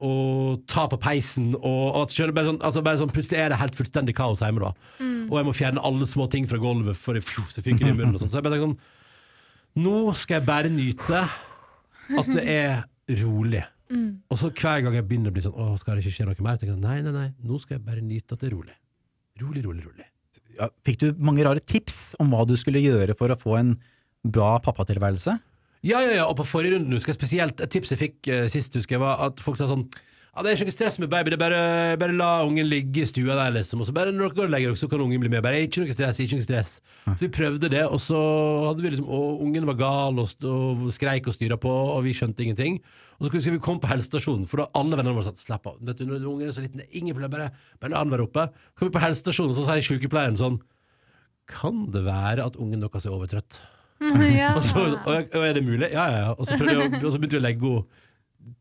Og 0.00 0.62
ta 0.70 0.86
på 0.88 0.96
peisen 0.96 1.50
og, 1.58 1.82
og 1.92 2.32
bare 2.32 2.46
sånn, 2.46 2.62
altså 2.64 2.80
bare 2.80 2.96
sånn, 3.02 3.10
Plutselig 3.12 3.36
er 3.42 3.52
det 3.52 3.58
helt 3.60 3.76
fullstendig 3.76 4.14
kaos 4.16 4.40
hjemme. 4.40 4.62
da 4.64 4.70
Og 5.28 5.34
jeg 5.36 5.48
må 5.48 5.52
fjerne 5.56 5.82
alle 5.84 6.08
små 6.08 6.24
ting 6.32 6.48
fra 6.48 6.60
gulvet, 6.62 6.96
for 6.96 7.18
det 7.18 7.26
fjo, 7.28 7.44
så 7.52 7.60
det 7.60 7.74
i 7.74 7.76
munnen. 7.76 8.14
Og 8.16 8.22
sånn. 8.22 8.32
Så 8.32 8.40
jeg 8.40 8.46
bare 8.48 8.62
sånn 8.62 8.78
nå 9.78 10.14
skal 10.18 10.40
jeg 10.40 10.46
bare 10.48 10.70
nyte 10.72 11.20
at 12.18 12.32
det 12.34 12.44
er 12.50 12.80
rolig. 13.22 13.62
Og 14.30 14.38
så 14.38 14.50
hver 14.54 14.84
gang 14.84 14.94
jeg 14.94 15.06
begynner 15.06 15.32
å 15.32 15.34
bli 15.34 15.42
sånn 15.42 15.56
Å, 15.58 15.72
skal 15.80 15.98
det 15.98 16.04
ikke 16.04 16.14
skje 16.14 16.26
noe 16.28 16.44
mer? 16.46 16.54
Så 16.54 16.62
tenker 16.62 16.76
jeg, 16.76 16.82
nei, 16.84 16.98
nei, 17.02 17.14
nei, 17.14 17.28
nå 17.42 17.58
skal 17.58 17.76
jeg 17.76 17.84
bare 17.88 18.04
nyte 18.04 18.36
at 18.36 18.42
det 18.42 18.50
er 18.50 18.54
rolig. 18.54 18.76
Rolig, 19.40 19.64
rolig, 19.66 19.84
rolig. 19.88 20.06
Ja, 20.58 20.68
fikk 20.86 21.00
du 21.00 21.06
mange 21.18 21.42
rare 21.46 21.62
tips 21.62 22.14
om 22.22 22.30
hva 22.34 22.44
du 22.46 22.54
skulle 22.60 22.82
gjøre 22.82 23.16
for 23.18 23.32
å 23.32 23.38
få 23.38 23.56
en 23.58 23.72
bra 24.22 24.52
pappatilværelse? 24.62 25.34
Ja, 25.86 26.02
ja, 26.04 26.12
ja, 26.20 26.24
og 26.28 26.36
på 26.38 26.46
forrige 26.46 26.76
runde 26.76 26.92
husker 26.92 27.14
jeg 27.14 27.16
spesielt 27.22 27.60
Et 27.64 27.70
tips 27.72 27.94
jeg 27.94 28.00
fikk 28.02 28.28
eh, 28.28 28.46
sist, 28.52 28.74
husker 28.76 28.98
jeg, 28.98 29.02
var 29.02 29.22
at 29.30 29.40
folk 29.40 29.56
sa 29.56 29.68
sånn 29.70 29.86
ja, 30.30 30.42
Det 30.42 30.50
er 30.50 30.56
ikke 30.56 30.68
noe 30.68 30.74
stress 30.76 30.98
med 31.02 31.10
baby, 31.10 31.32
det 31.32 31.36
er 31.36 31.42
bare, 31.42 31.62
bare 31.98 32.14
la 32.14 32.30
ungen 32.46 32.68
ligge 32.70 33.02
i 33.02 33.08
stua 33.08 33.34
der, 33.34 33.50
liksom. 33.56 33.80
Og 33.82 33.88
så 33.88 33.94
bare 33.94 34.12
når 34.14 34.28
dere 34.28 34.36
går 34.36 34.46
og 34.46 34.52
legger 34.54 34.70
dere, 34.70 34.78
så 34.78 34.88
kan 34.90 35.02
ungen 35.02 35.22
bli 35.22 35.30
med. 35.32 35.42
Bare 35.42 35.62
ikke 35.66 35.82
noe 35.82 35.96
stress, 35.96 36.20
ikke 36.22 36.38
noe 36.38 36.46
stress. 36.46 36.76
Så 37.08 37.24
vi 37.24 37.30
prøvde 37.34 37.70
det, 37.72 37.82
og 37.82 37.98
så 37.98 38.20
hadde 38.68 38.84
vi 38.84 38.92
liksom 38.92 39.08
Og 39.10 39.42
ungen 39.42 39.66
var 39.66 39.78
gal 39.80 40.20
og, 40.22 40.34
og 40.46 40.84
skreik 40.94 41.26
og 41.26 41.34
styra 41.34 41.58
på, 41.58 41.72
og 41.96 42.04
vi 42.06 42.14
skjønte 42.14 42.46
ingenting. 42.46 42.78
Og 43.18 43.26
så 43.26 43.32
skulle 43.32 43.58
vi 43.58 43.64
komme 43.64 43.82
på 43.82 43.90
helsestasjonen, 43.90 44.46
for 44.48 44.62
da 44.62 44.68
alle 44.78 44.96
vennene 44.96 45.16
våre 45.18 45.28
sa 45.28 45.36
slapp 45.36 45.66
av. 45.66 45.80
Vet 45.84 45.98
du, 45.98 46.06
når 46.08 46.22
ungen 46.30 46.46
er 46.46 46.54
så 46.54 46.62
liten, 46.62 46.80
det 46.80 46.86
er 46.86 47.00
ingen 47.02 47.18
problem, 47.18 47.34
bare, 47.34 47.50
bare 47.82 47.92
la 47.92 48.04
han 48.04 48.14
være 48.14 48.28
oppe. 48.28 48.46
Kom 48.78 48.88
vi 48.88 48.94
på 48.94 49.02
helsestasjonen, 49.02 49.56
så 49.58 49.66
sier 49.66 49.84
sykepleieren 49.84 50.38
sånn 50.40 50.60
Kan 51.50 51.88
det 51.90 52.04
være 52.06 52.46
at 52.46 52.56
ungen 52.56 52.80
deres 52.86 53.04
er 53.04 53.16
overtrøtt? 53.16 53.58
ja. 54.40 54.54
Og 54.54 54.62
så, 54.64 54.86
og, 54.94 55.34
og 55.34 55.42
er 55.44 55.58
det 55.58 55.66
mulig? 55.66 55.90
Ja, 55.90 56.06
ja, 56.06 56.22
ja. 56.28 56.30
Og 56.38 56.46
så, 56.46 56.56
prøvde 56.56 57.02
og 57.02 57.10
så 57.10 57.18
begynte 57.18 57.36
vi 57.36 57.42
å 57.42 57.48
legge 57.50 57.74
henne 57.74 58.06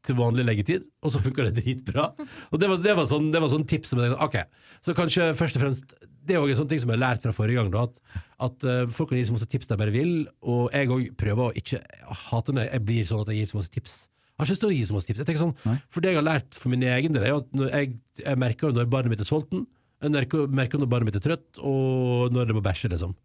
til 0.06 0.18
vanlig 0.18 0.46
leggetid, 0.48 0.86
og 1.04 1.14
så 1.14 1.22
funka 1.24 1.48
det 1.48 1.64
dritbra. 1.64 2.10
Og 2.52 2.62
det 2.62 2.70
var, 2.72 2.82
det 2.84 2.96
var, 2.98 3.08
sånn, 3.10 3.32
det 3.34 3.42
var 3.44 3.52
sånn 3.52 3.66
tips 3.70 3.92
som 3.92 4.02
jeg 4.02 4.12
tenkte, 4.12 4.28
ok, 4.28 4.70
så 4.86 4.96
kanskje 4.98 5.32
først 5.36 5.58
og 5.58 5.66
fremst 5.66 5.98
Det 6.30 6.36
er 6.36 6.44
også 6.44 6.54
en 6.54 6.60
sånn 6.62 6.70
ting 6.70 6.82
som 6.84 6.92
jeg 6.92 7.00
har 7.00 7.02
lært 7.02 7.24
fra 7.26 7.34
forrige 7.34 7.58
gang, 7.58 7.72
da, 7.74 7.88
at, 7.88 8.22
at 8.46 8.68
uh, 8.68 8.84
folk 8.94 9.10
kan 9.10 9.18
gi 9.18 9.26
så 9.26 9.34
masse 9.34 9.50
tips 9.50 9.72
de 9.72 9.78
bare 9.80 9.94
vil, 9.96 10.14
og 10.46 10.70
jeg 10.76 10.92
òg 10.94 11.08
prøver 11.18 11.48
å 11.48 11.56
ikke 11.58 11.80
hate 12.28 12.54
når 12.54 12.70
jeg 12.70 12.86
blir 12.86 13.08
sånn 13.10 13.24
at 13.24 13.32
jeg 13.34 13.42
gir 13.42 13.50
så 13.50 13.60
masse 13.60 13.74
tips. 13.74 13.96
Jeg 14.06 14.38
har 14.38 14.46
ikke 14.46 14.54
lyst 14.54 14.64
til 14.64 14.70
å 14.70 14.76
gi 14.76 14.84
så 14.86 14.96
masse 14.96 15.10
tips. 15.10 15.20
Jeg 15.20 15.28
tenker 15.28 15.42
sånn, 15.42 15.82
For 15.90 16.04
det 16.04 16.14
jeg 16.14 16.20
har 16.20 16.28
lært 16.28 16.60
for 16.60 16.72
min 16.72 16.86
egen 16.86 17.16
del, 17.16 17.26
er 17.26 17.40
at 17.42 17.64
jeg, 17.74 17.98
jeg 18.22 18.40
merker 18.40 18.76
når 18.76 18.92
barnet 18.94 19.16
mitt 19.16 19.24
er 19.26 19.28
sulten, 19.28 19.66
jeg 20.00 20.14
merker, 20.16 20.80
når 20.80 20.92
barnet 20.92 21.10
mitt 21.10 21.18
er 21.20 21.26
trøtt, 21.26 21.60
og 21.60 22.32
når 22.32 22.48
det 22.48 22.56
må 22.56 22.64
bæsje, 22.64 22.92
liksom. 22.94 23.18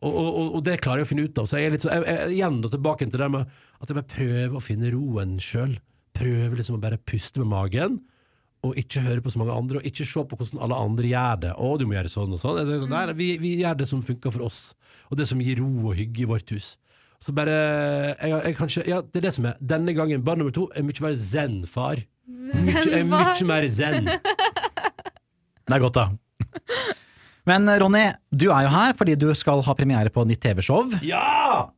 Og, 0.00 0.12
og, 0.14 0.28
og, 0.28 0.52
og 0.58 0.62
det 0.64 0.78
klarer 0.80 1.02
jeg 1.02 1.08
å 1.08 1.10
finne 1.10 1.24
ut 1.26 1.40
av. 1.40 1.48
Så 1.48 1.58
jeg 1.58 1.68
er 1.68 1.74
litt 1.74 1.84
så, 1.84 1.90
jeg, 1.92 2.04
jeg, 2.06 2.34
igjen 2.38 2.60
og 2.64 2.70
tilbake 2.72 3.08
til 3.08 3.20
det 3.20 3.30
med 3.34 3.56
at 3.80 3.90
jeg 3.90 3.98
bare 3.98 4.12
prøver 4.14 4.56
å 4.56 4.62
finne 4.64 4.92
roen 4.94 5.34
sjøl. 5.42 5.74
Prøver 6.16 6.56
liksom 6.58 6.78
å 6.78 6.82
bare 6.82 6.98
puste 6.98 7.42
med 7.42 7.50
magen. 7.52 8.00
Og 8.66 8.76
ikke 8.76 9.00
høre 9.00 9.22
på 9.24 9.30
så 9.32 9.40
mange 9.40 9.54
andre, 9.56 9.78
og 9.80 9.86
ikke 9.88 10.04
se 10.04 10.20
på 10.28 10.36
hvordan 10.36 10.60
alle 10.60 10.76
andre 10.76 11.08
gjør 11.08 11.38
det. 11.46 11.52
Å, 11.56 11.68
du 11.80 11.86
må 11.88 11.94
gjøre 11.96 12.10
sånn 12.12 12.34
og 12.36 12.40
sånn. 12.42 12.58
Det 12.68 12.74
er 12.76 12.90
der, 12.92 13.12
vi, 13.16 13.30
vi 13.40 13.54
gjør 13.62 13.78
det 13.80 13.86
som 13.88 14.02
funker 14.04 14.34
for 14.34 14.44
oss, 14.50 14.58
og 15.08 15.16
det 15.16 15.24
som 15.30 15.40
gir 15.40 15.62
ro 15.62 15.70
og 15.88 15.96
hygge 15.96 16.26
i 16.26 16.28
vårt 16.28 16.52
hus. 16.52 16.74
Så 17.24 17.32
bare 17.36 17.54
jeg, 18.20 18.30
jeg 18.32 18.56
kanskje, 18.56 18.84
Ja, 18.88 19.00
det 19.04 19.20
er 19.22 19.26
det 19.28 19.32
som 19.36 19.48
er. 19.48 19.56
Denne 19.72 19.92
gangen, 19.96 20.20
barn 20.24 20.40
nummer 20.42 20.52
to, 20.56 20.66
er 20.76 20.84
mye 20.84 21.04
mer 21.04 21.16
zen-far. 21.20 22.04
Mye, 22.28 22.52
er 22.52 22.84
Zen-far. 22.84 23.32
mye 23.40 23.48
mer 23.48 23.68
zen. 23.72 24.08
Det 25.70 25.76
er 25.76 25.82
godt, 25.84 25.94
da. 26.00 26.08
Men 27.46 27.68
Ronny, 27.80 28.00
du 28.34 28.48
er 28.50 28.64
jo 28.66 28.70
her 28.74 28.96
fordi 28.98 29.14
du 29.20 29.28
skal 29.38 29.60
ha 29.62 29.74
premiere 29.78 30.10
på 30.12 30.24
nytt 30.26 30.40
TV-show. 30.42 30.96
Ja! 31.06 31.22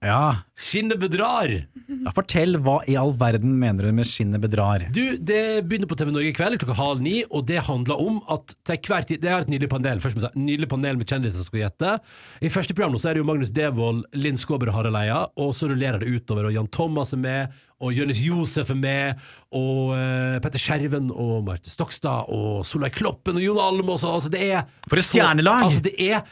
Ja. 0.04 0.44
Skinnet 0.62 1.00
bedrar! 1.02 1.50
ja, 1.92 2.12
Fortell, 2.14 2.56
hva 2.62 2.78
i 2.88 2.94
all 2.98 3.12
verden 3.18 3.54
mener 3.60 3.88
du 3.88 3.96
med 3.96 4.08
skinnet 4.08 4.40
bedrar? 4.42 4.84
Du, 4.94 5.16
Det 5.18 5.64
begynner 5.66 5.90
på 5.90 5.96
TV 5.98 6.12
Norge 6.14 6.30
i 6.30 6.36
kveld 6.36 6.58
klokka 6.62 6.76
halv 6.78 7.02
ni, 7.04 7.16
og 7.28 7.46
det 7.48 7.64
handler 7.66 8.00
om 8.00 8.20
at 8.32 8.54
til 8.68 8.78
hver 8.88 9.06
tid 9.08 9.22
Det 9.22 9.30
er 9.30 9.44
et 9.44 9.50
nydelig 9.52 9.70
panel 9.72 10.00
først 10.02 10.18
med, 10.18 10.38
nydelig 10.38 10.68
panel 10.70 11.00
med 11.00 11.08
kjendiser 11.08 11.40
som 11.40 11.48
skal 11.48 11.64
gjette. 11.64 11.96
I 12.40 12.52
første 12.52 12.76
program 12.76 12.94
nå 12.94 13.02
så 13.02 13.10
er 13.10 13.18
det 13.18 13.24
jo 13.24 13.28
Magnus 13.28 13.52
Devold, 13.54 14.04
Linn 14.14 14.40
Skåber 14.40 14.70
og 14.72 14.78
Harald 14.78 15.00
Eia, 15.02 15.24
og 15.36 15.52
så 15.58 15.68
rullerer 15.72 16.02
det 16.02 16.12
utover, 16.12 16.48
og 16.48 16.56
Jan 16.56 16.70
Thomas 16.72 17.12
er 17.16 17.22
med, 17.24 17.58
og 17.82 17.96
Jonis 17.96 18.22
Josef 18.22 18.70
er 18.70 18.78
med, 18.78 19.26
og 19.58 19.92
uh, 19.96 20.38
Petter 20.44 20.62
Skjerven 20.62 21.10
og 21.10 21.42
Marte 21.48 21.72
Stokstad 21.72 22.30
og 22.32 22.62
Solveig 22.68 22.94
Kloppen 22.94 23.40
og 23.40 23.44
Jon 23.44 23.60
Almaas. 23.64 24.06
Altså, 24.06 24.30
det 24.32 24.46
er 24.52 24.64
For 24.86 25.02
et 25.02 25.08
stjernelag! 25.08 25.66
Altså, 25.66 25.82
det 25.88 25.96
er 25.98 26.22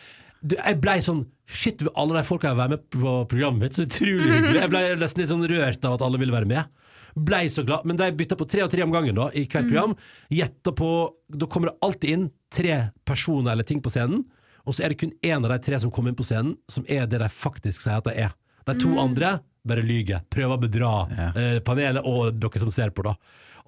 du, 0.40 0.54
Jeg 0.57 0.78
blei 0.80 1.00
sånn 1.04 1.25
Shit, 1.50 1.83
alle 1.99 2.14
de 2.21 2.26
folka 2.28 2.50
jeg 2.52 2.59
var 2.61 2.71
med 2.71 2.85
på 2.95 3.14
programmet 3.30 3.64
mitt, 3.64 3.76
så 3.76 3.87
utrolig 3.88 4.28
hyggelig. 4.30 4.61
Jeg 4.61 4.71
ble 4.71 4.83
nesten 5.00 5.23
litt 5.23 5.33
sånn 5.33 5.49
rørt 5.50 5.87
av 5.88 5.97
at 5.97 6.04
alle 6.07 6.21
ville 6.23 6.35
være 6.35 6.49
med. 6.50 6.71
Blei 7.19 7.49
så 7.50 7.64
glad. 7.66 7.87
Men 7.88 7.99
de 7.99 8.11
bytta 8.14 8.38
på 8.38 8.47
tre 8.49 8.62
og 8.64 8.71
tre 8.71 8.85
om 8.85 8.92
gangen 8.95 9.16
da, 9.19 9.26
i 9.35 9.47
hvert 9.50 9.66
program. 9.66 9.97
Gjetta 10.30 10.73
på 10.78 10.90
Da 11.35 11.49
kommer 11.50 11.73
det 11.73 11.78
alltid 11.87 12.14
inn 12.14 12.28
tre 12.54 12.76
personer 13.07 13.52
eller 13.54 13.66
ting 13.66 13.83
på 13.83 13.90
scenen, 13.90 14.25
og 14.66 14.76
så 14.76 14.85
er 14.85 14.92
det 14.92 15.00
kun 15.00 15.14
én 15.26 15.42
av 15.42 15.50
de 15.50 15.59
tre 15.64 15.78
som 15.83 15.90
kommer 15.95 16.12
inn 16.12 16.19
på 16.19 16.26
scenen, 16.26 16.54
som 16.71 16.85
er 16.87 17.07
det 17.11 17.21
de 17.23 17.28
faktisk 17.33 17.83
sier 17.83 17.99
at 17.99 18.07
de 18.07 18.14
er. 18.26 18.35
De 18.69 18.75
to 18.78 18.95
andre 19.02 19.38
bare 19.66 19.85
lyver. 19.85 20.23
Prøver 20.30 20.57
å 20.57 20.61
bedra 20.61 20.90
eh, 21.35 21.59
panelet 21.64 22.07
og 22.07 22.37
dere 22.40 22.62
som 22.62 22.71
ser 22.75 22.92
på, 22.95 23.04
da. 23.07 23.16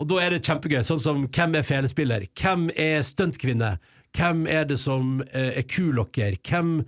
Og 0.01 0.09
da 0.09 0.21
er 0.23 0.35
det 0.35 0.45
kjempegøy. 0.47 0.83
Sånn 0.87 1.03
som 1.03 1.25
hvem 1.27 1.59
er 1.59 1.67
felespiller? 1.67 2.27
Hvem 2.39 2.69
er 2.81 3.03
stuntkvinne? 3.07 3.75
Hvem 4.17 4.45
er 4.51 4.67
det 4.69 4.79
som 4.83 5.21
eh, 5.33 5.53
er 5.61 5.67
kulokker? 5.69 6.39
Hvem 6.45 6.79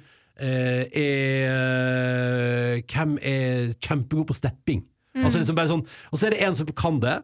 eh, 0.40 0.84
er 1.04 2.82
Hvem 2.90 3.18
er 3.22 3.74
kjempegod 3.82 4.26
på 4.30 4.36
stepping? 4.36 4.82
Altså 5.14 5.38
liksom 5.38 5.56
bare 5.56 5.70
sånn 5.70 5.84
Og 6.10 6.18
så 6.18 6.26
er 6.26 6.34
det 6.34 6.42
en 6.42 6.56
som 6.58 6.70
kan 6.74 6.98
det. 7.02 7.20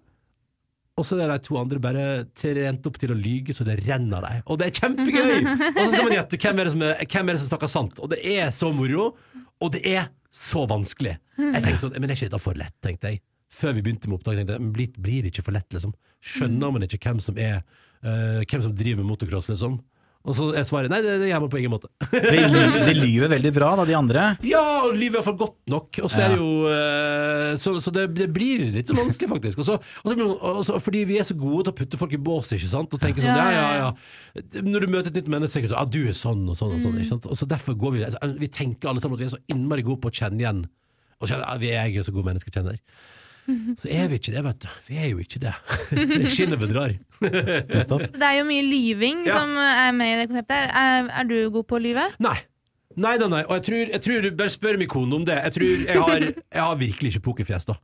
Og 1.00 1.06
så 1.06 1.16
er 1.16 1.30
de 1.32 1.38
to 1.42 1.56
andre 1.56 1.80
bare 1.82 2.06
trent 2.36 2.86
opp 2.86 2.98
til 3.00 3.14
å 3.14 3.16
lyge 3.16 3.54
så 3.56 3.64
det 3.64 3.78
renner 3.86 4.20
dem. 4.26 4.42
Og 4.52 4.60
det 4.60 4.68
er 4.68 4.78
kjempegøy! 4.82 5.36
Og 5.76 5.80
så 5.80 5.90
skal 5.94 6.04
man 6.04 6.16
gjette 6.18 6.40
hvem 6.42 6.60
er 6.60 6.68
det 6.68 6.74
som, 6.74 6.84
er, 6.84 7.04
hvem 7.06 7.30
er 7.30 7.36
det 7.36 7.42
som 7.42 7.52
snakker 7.54 7.72
sant. 7.72 8.02
Og 8.04 8.10
det 8.12 8.20
er 8.20 8.50
så 8.52 8.68
moro, 8.74 9.06
og 9.60 9.72
det 9.76 9.80
er 9.88 10.10
så 10.34 10.66
vanskelig. 10.68 11.16
Jeg 11.40 11.62
tenkte 11.64 11.86
sånn, 11.86 11.96
Men 11.96 12.10
er 12.10 12.18
ikke 12.18 12.28
dette 12.28 12.42
for 12.42 12.58
lett, 12.58 12.76
tenkte 12.84 13.14
jeg. 13.14 13.22
Før 13.50 13.74
vi 13.76 13.84
begynte 13.86 14.10
med 14.10 14.18
opptak, 14.18 14.36
tenkte 14.38 14.58
jeg 14.58 14.72
blir, 14.76 14.90
blir 15.00 15.24
det 15.24 15.32
ikke 15.32 15.46
for 15.48 15.56
lett, 15.56 15.70
liksom? 15.74 15.94
Skjønner 16.20 16.74
man 16.74 16.84
ikke 16.86 17.00
hvem 17.00 17.22
som 17.24 17.38
er 17.40 17.62
uh, 18.04 18.42
Hvem 18.44 18.66
som 18.66 18.74
driver 18.76 19.00
med 19.00 19.08
motocross, 19.10 19.48
liksom? 19.54 19.80
Og 20.28 20.36
så 20.36 20.50
er 20.52 20.66
svaret 20.68 20.92
nei, 20.92 20.98
det, 21.00 21.14
det 21.22 21.30
gjør 21.30 21.46
man 21.46 21.50
på 21.52 21.58
ingen 21.62 21.72
måte. 21.72 21.88
De, 22.12 22.40
de 22.84 22.92
lyver 22.92 23.30
veldig 23.32 23.52
bra, 23.56 23.70
da, 23.78 23.86
de 23.88 23.94
andre. 23.96 24.24
Ja, 24.44 24.60
og 24.84 24.92
lyver 24.92 25.16
er 25.16 25.22
iallfall 25.22 25.38
godt 25.40 25.56
nok. 25.72 26.00
Og 26.04 26.10
så 26.12 26.20
er 26.26 26.34
det 26.34 26.40
jo 26.42 26.50
eh, 26.68 27.54
Så, 27.62 27.72
så 27.80 27.92
det, 27.94 28.04
det 28.18 28.26
blir 28.34 28.66
litt 28.74 28.90
så 28.90 28.96
vanskelig, 28.98 29.30
faktisk. 29.32 29.62
Og 29.62 29.68
så, 29.70 29.78
og 29.80 30.10
så, 30.12 30.26
og 30.52 30.60
så, 30.68 30.76
fordi 30.84 31.06
vi 31.08 31.16
er 31.22 31.24
så 31.24 31.36
gode 31.40 31.64
til 31.66 31.72
å 31.72 31.78
putte 31.78 32.00
folk 32.02 32.12
i 32.16 32.20
bås, 32.20 32.52
ikke 32.52 32.68
sant. 32.68 32.92
Og 32.92 33.00
tenke 33.00 33.24
sånn 33.24 33.32
ja, 33.32 33.46
Ja, 33.48 33.54
ja, 33.54 33.70
ja, 33.78 33.88
ja. 33.88 34.64
Når 34.66 34.84
du 34.84 34.92
møter 34.92 35.08
et 35.08 35.16
nytt 35.22 35.32
menneske, 35.32 35.56
tenker 35.56 35.72
du 35.72 35.78
ah, 35.80 35.88
du 35.88 36.02
er 36.04 36.16
sånn 36.16 36.44
og 36.52 36.58
sånn 36.60 36.76
og 36.76 36.84
sånn. 36.84 37.00
Ikke 37.00 37.14
sant? 37.14 37.30
Og 37.30 37.40
så 37.40 37.48
derfor 37.48 37.78
går 37.80 37.96
vi 37.96 38.04
Vi 38.44 38.52
tenker 38.52 38.92
alle 38.92 39.00
sammen 39.00 39.16
at 39.16 39.24
vi 39.24 39.30
er 39.30 39.34
så 39.38 39.40
innmari 39.56 39.86
gode 39.88 40.04
på 40.04 40.12
å 40.12 40.18
kjenne 40.20 40.44
igjen. 40.44 40.66
Og 41.20 41.28
så, 41.30 41.40
ja, 41.40 41.56
vi 41.64 41.72
er 41.72 41.88
jo 41.96 42.04
så 42.04 42.12
gode 42.12 42.28
menneskekjennere. 42.28 42.80
Så 43.80 43.88
er 43.90 44.08
vi 44.10 44.18
ikke 44.20 44.34
det, 44.34 44.42
vet 44.44 44.60
du. 44.64 44.68
Vi 44.88 44.98
er 45.00 45.08
jo 45.12 45.18
ikke 45.22 45.40
det. 45.42 45.54
Skinnet 46.34 46.60
bedrar. 46.60 46.94
Det 47.20 48.24
er 48.24 48.36
jo 48.38 48.44
mye 48.48 48.62
lyving 48.64 49.26
Ja. 49.26 49.38
som 49.38 49.50
er 49.60 49.90
med 49.92 50.14
i 50.14 50.20
det 50.22 50.28
konseptet. 50.30 50.70
Er, 50.72 51.10
er 51.20 51.28
du 51.28 51.36
god 51.52 51.66
på 51.68 51.76
å 51.76 51.82
lyve? 51.82 52.06
Nei. 52.22 52.38
Nei, 53.00 53.14
nei, 53.20 53.28
nei. 53.30 53.42
Og 53.46 53.54
jeg 53.60 53.64
tror, 53.68 53.82
jeg 53.94 54.02
tror 54.02 54.24
Bare 54.34 54.50
spør 54.50 54.78
min 54.80 54.88
kone 54.90 55.14
om 55.20 55.24
det. 55.28 55.36
Jeg 55.44 55.52
tror 55.54 55.84
jeg 55.86 56.00
har, 56.02 56.24
jeg 56.58 56.62
har 56.64 56.78
virkelig 56.80 57.12
ikke 57.14 57.24
pokerfjes, 57.28 57.68
da. 57.68 57.76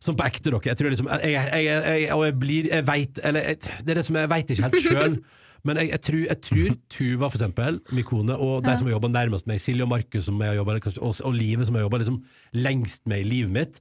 Som 0.00 0.16
på 0.16 0.24
ekte, 0.26 0.48
dere. 0.50 0.60
Jeg 0.70 0.78
tror 0.80 0.94
liksom 0.94 1.10
jeg, 1.12 1.34
jeg, 1.34 1.64
jeg, 1.66 1.82
jeg, 2.04 2.12
Og 2.14 2.24
jeg 2.26 2.36
blir 2.40 2.68
Jeg 2.72 2.86
veit 2.88 3.20
Eller 3.22 3.50
jeg, 3.50 3.58
det 3.84 3.92
er 3.94 4.00
det 4.00 4.06
som 4.08 4.16
jeg 4.18 4.30
veit 4.32 4.54
ikke 4.54 4.68
helt 4.68 4.86
sjøl. 4.86 5.18
Men 5.64 5.78
jeg, 5.80 5.90
jeg, 5.94 6.00
tror, 6.04 6.22
jeg 6.28 6.40
tror 6.44 6.72
Tuva, 6.92 7.28
for 7.30 7.38
eksempel, 7.38 7.78
min 7.96 8.04
kone, 8.04 8.34
og 8.36 8.66
de 8.66 8.74
som 8.76 8.84
har 8.88 8.98
jobba 8.98 9.08
nærmest 9.08 9.46
meg, 9.48 9.62
Silje 9.64 9.86
og 9.86 9.88
Markus, 9.94 10.26
som 10.26 10.36
jeg 10.44 10.50
har 10.52 10.58
jobbet, 10.58 10.90
og, 10.98 11.14
og 11.24 11.32
livet 11.38 11.64
som 11.64 11.72
jeg 11.78 11.80
har 11.80 11.86
jobba 11.86 12.00
liksom, 12.02 12.18
lengst 12.66 13.06
med 13.08 13.22
i 13.22 13.28
livet 13.30 13.54
mitt, 13.54 13.80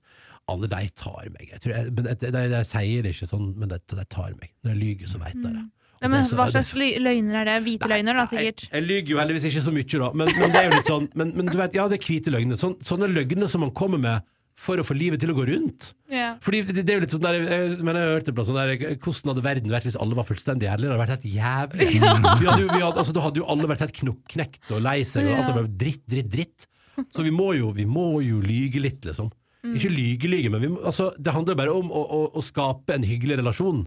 alle 0.52 0.68
de 0.68 0.90
tar 1.00 1.30
meg. 1.32 1.48
Jeg 1.54 1.64
tror 1.64 1.76
jeg, 1.76 1.94
men 1.96 2.10
jeg, 2.12 2.34
jeg, 2.34 2.68
sier 2.68 3.06
det 3.06 3.14
ikke 3.16 3.30
sånn, 3.30 3.48
men 3.60 3.72
de, 3.72 3.80
tar 4.12 4.36
meg. 4.36 4.52
Når 4.64 4.74
jeg 4.74 4.82
lyver, 4.82 5.12
så 5.12 5.22
veit 5.22 5.40
de 5.40 5.48
det. 5.48 5.64
Ja, 6.04 6.10
men 6.12 6.28
hva 6.36 6.50
slags 6.52 6.74
løgner 6.76 7.38
er 7.40 7.48
det? 7.48 7.56
Hvite 7.64 7.88
løgner, 7.88 8.18
da, 8.20 8.28
sikkert. 8.28 8.66
jeg, 8.66 8.74
jeg 8.74 8.84
lyver 8.90 9.14
jo 9.14 9.20
heldigvis 9.22 9.48
ikke 9.48 9.64
så 9.64 9.72
mye, 9.72 9.88
da, 9.88 10.10
men, 10.20 10.32
men 10.36 10.52
det 10.52 10.60
er 10.60 10.66
jo 10.68 10.76
litt 10.76 10.90
sånn 10.92 11.06
Men, 11.16 11.30
men 11.38 11.48
du 11.48 11.56
vet, 11.56 11.78
ja, 11.80 11.86
det 11.88 12.02
er 12.02 12.08
hvite 12.10 12.34
løgner. 12.34 12.60
Sån, 12.60 12.76
sånne 12.84 13.08
løgner 13.08 13.52
som 13.52 13.64
man 13.64 13.72
kommer 13.78 14.02
med 14.04 14.28
for 14.60 14.78
å 14.78 14.86
få 14.86 14.94
livet 14.94 15.22
til 15.24 15.32
å 15.32 15.36
gå 15.38 15.46
rundt. 15.50 15.90
Ja. 16.14 16.34
Fordi 16.44 16.60
det, 16.68 16.84
det 16.86 16.94
er 16.94 17.00
jo 17.00 17.04
litt 17.06 17.16
sånn 17.16 17.24
der, 17.24 17.40
jeg, 17.40 17.78
men 17.82 17.98
jeg 17.98 18.12
hørte 18.12 18.30
hørt 18.30 18.38
på 18.38 18.46
sånn 18.46 18.60
der 18.60 18.74
Hvordan 19.02 19.32
hadde 19.32 19.46
verden 19.48 19.74
vært 19.74 19.88
hvis 19.88 19.98
alle 20.00 20.18
var 20.20 20.28
fullstendig 20.28 20.70
ærlige? 20.70 20.92
Det 20.92 20.94
hadde 20.94 21.02
vært 21.02 21.16
helt 21.16 21.32
jævlig. 21.40 21.88
Vi 21.90 22.02
hadde, 22.04 22.68
vi 22.68 22.84
hadde, 22.84 23.00
altså, 23.02 23.16
da 23.16 23.24
hadde 23.26 23.42
jo 23.42 23.48
alle 23.50 23.70
vært 23.72 23.86
helt 23.88 24.04
knekt 24.36 24.70
og 24.76 24.84
lei 24.86 25.00
seg, 25.10 25.26
og 25.26 25.40
alt 25.40 25.50
hadde 25.50 25.64
vært 25.64 25.80
dritt, 25.82 26.04
dritt, 26.14 26.30
dritt. 26.36 26.68
Så 27.16 27.26
vi 27.26 27.34
må 27.34 27.50
jo, 27.58 27.72
vi 27.74 27.88
må 27.90 28.08
jo 28.22 28.44
lyge 28.44 28.84
litt, 28.84 29.02
liksom. 29.08 29.32
Ikke 29.64 29.88
lyge, 29.88 30.28
lyge, 30.28 30.50
men 30.52 30.74
må, 30.74 30.80
altså, 30.84 31.14
det 31.16 31.32
handler 31.32 31.56
bare 31.56 31.72
om 31.72 31.88
å, 31.88 32.02
å, 32.04 32.22
å 32.36 32.42
skape 32.44 32.98
en 32.98 33.06
hyggelig 33.08 33.38
relasjon. 33.40 33.86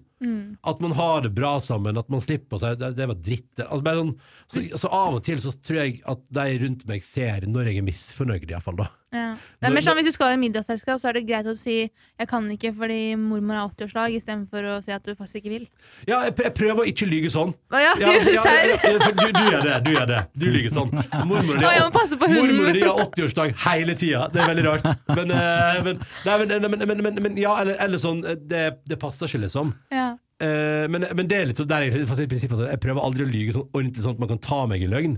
At 0.64 0.80
man 0.80 0.94
har 0.96 1.20
det 1.26 1.34
bra 1.36 1.56
sammen, 1.60 1.98
at 2.00 2.08
man 2.08 2.22
slipper 2.24 2.60
si 2.62 2.72
det, 2.80 2.94
det 2.96 3.08
var 3.10 3.18
dritt. 3.20 3.50
Altså, 3.60 3.96
sånn, 3.98 4.14
så, 4.48 4.62
så 4.84 4.92
av 4.96 5.18
og 5.18 5.24
til 5.26 5.42
så 5.44 5.52
tror 5.60 5.82
jeg 5.82 5.98
at 6.08 6.22
de 6.38 6.46
rundt 6.62 6.86
meg 6.88 7.04
ser 7.04 7.44
når 7.50 7.70
jeg 7.72 7.82
er 7.82 7.88
misfornøyd, 7.90 8.48
iallfall. 8.48 8.86
Ja. 9.14 9.36
Det 9.60 9.68
er 9.68 9.72
mer 9.72 9.84
sånn 9.84 9.96
Hvis 9.96 10.08
du 10.10 10.14
skal 10.16 10.34
i 10.34 10.38
middagsselskap, 10.40 10.98
så 11.00 11.08
er 11.08 11.16
det 11.16 11.26
greit 11.28 11.46
å 11.48 11.54
si 11.56 11.76
'jeg 11.86 12.28
kan 12.28 12.44
ikke 12.50 12.72
fordi 12.76 13.16
mormor 13.16 13.54
har 13.54 13.68
80-årslag', 13.70 14.16
istedenfor 14.18 14.66
å 14.66 14.82
si 14.84 14.92
at 14.92 15.04
du 15.04 15.14
faktisk 15.14 15.36
ikke 15.40 15.52
vil. 15.52 15.68
Ja, 16.08 16.24
jeg, 16.26 16.34
jeg 16.42 16.54
prøver 16.54 16.82
å 16.82 16.86
ikke 16.86 17.06
lyge 17.06 17.30
sånn. 17.30 17.54
Å 17.72 17.80
ja, 17.80 17.94
du, 17.94 18.02
Ja, 18.02 18.42
ja, 18.44 18.76
ja, 18.82 18.98
du, 18.98 19.32
du 19.32 19.44
gjør 19.46 19.62
det, 19.62 19.84
du 19.84 19.90
gjør 19.94 20.06
det. 20.06 20.20
Du 20.34 20.46
lyger 20.50 20.70
sånn. 20.70 20.90
Mormor 21.24 21.54
din 21.56 22.84
har 22.84 23.04
80-årsdag 23.06 23.54
hele 23.64 23.94
tida. 23.94 24.28
Det 24.32 24.42
er 24.42 24.52
veldig 24.52 24.66
rart. 24.66 24.84
Men, 25.08 25.30
eh, 25.30 25.82
men, 25.86 26.02
nei, 26.26 26.38
men, 26.38 26.70
men, 26.70 26.86
men, 26.88 27.02
men, 27.02 27.22
men 27.22 27.36
ja, 27.40 27.56
eller, 27.62 27.78
eller 27.80 27.98
sånn 27.98 28.24
eh, 28.26 28.36
det, 28.36 28.82
det 28.84 28.98
passer 29.00 29.26
ikke, 29.30 29.46
liksom. 29.46 29.72
Ja. 29.94 30.15
Eh, 30.36 30.84
men, 30.92 31.06
men 31.16 31.28
det 31.30 31.36
er 31.38 31.46
litt 31.48 31.56
sånn 31.60 31.68
der 31.70 31.86
jeg, 31.86 32.06
fast 32.10 32.20
i 32.20 32.26
prinsippet 32.28 32.58
at 32.60 32.74
jeg 32.74 32.80
prøver 32.82 33.00
aldri 33.06 33.24
å 33.24 33.28
lyge 33.30 33.54
sånn 33.56 33.68
ordentlig 33.72 34.02
sånn 34.04 34.16
at 34.18 34.20
man 34.20 34.28
kan 34.34 34.40
ta 34.44 34.58
meg 34.68 34.82
i 34.84 34.88
løgn. 34.92 35.14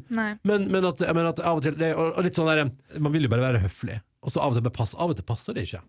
Men, 0.46 0.68
men, 0.70 0.84
at, 0.86 1.02
men 1.14 1.26
at 1.32 1.40
av 1.42 1.58
og 1.58 1.64
til 1.66 1.74
det, 1.80 1.90
og, 1.98 2.12
og 2.14 2.22
litt 2.28 2.38
sånn 2.38 2.46
der 2.50 2.68
Man 3.02 3.12
vil 3.16 3.26
jo 3.26 3.32
bare 3.32 3.42
være 3.48 3.64
høflig. 3.64 3.98
Og 4.22 4.30
så 4.34 4.42
av 4.44 4.54
og 4.54 4.60
til 4.62 4.70
pass, 4.74 4.94
Av 4.94 5.10
og 5.10 5.18
til 5.18 5.26
passer 5.26 5.54
det 5.58 5.66
ikke. 5.66 5.82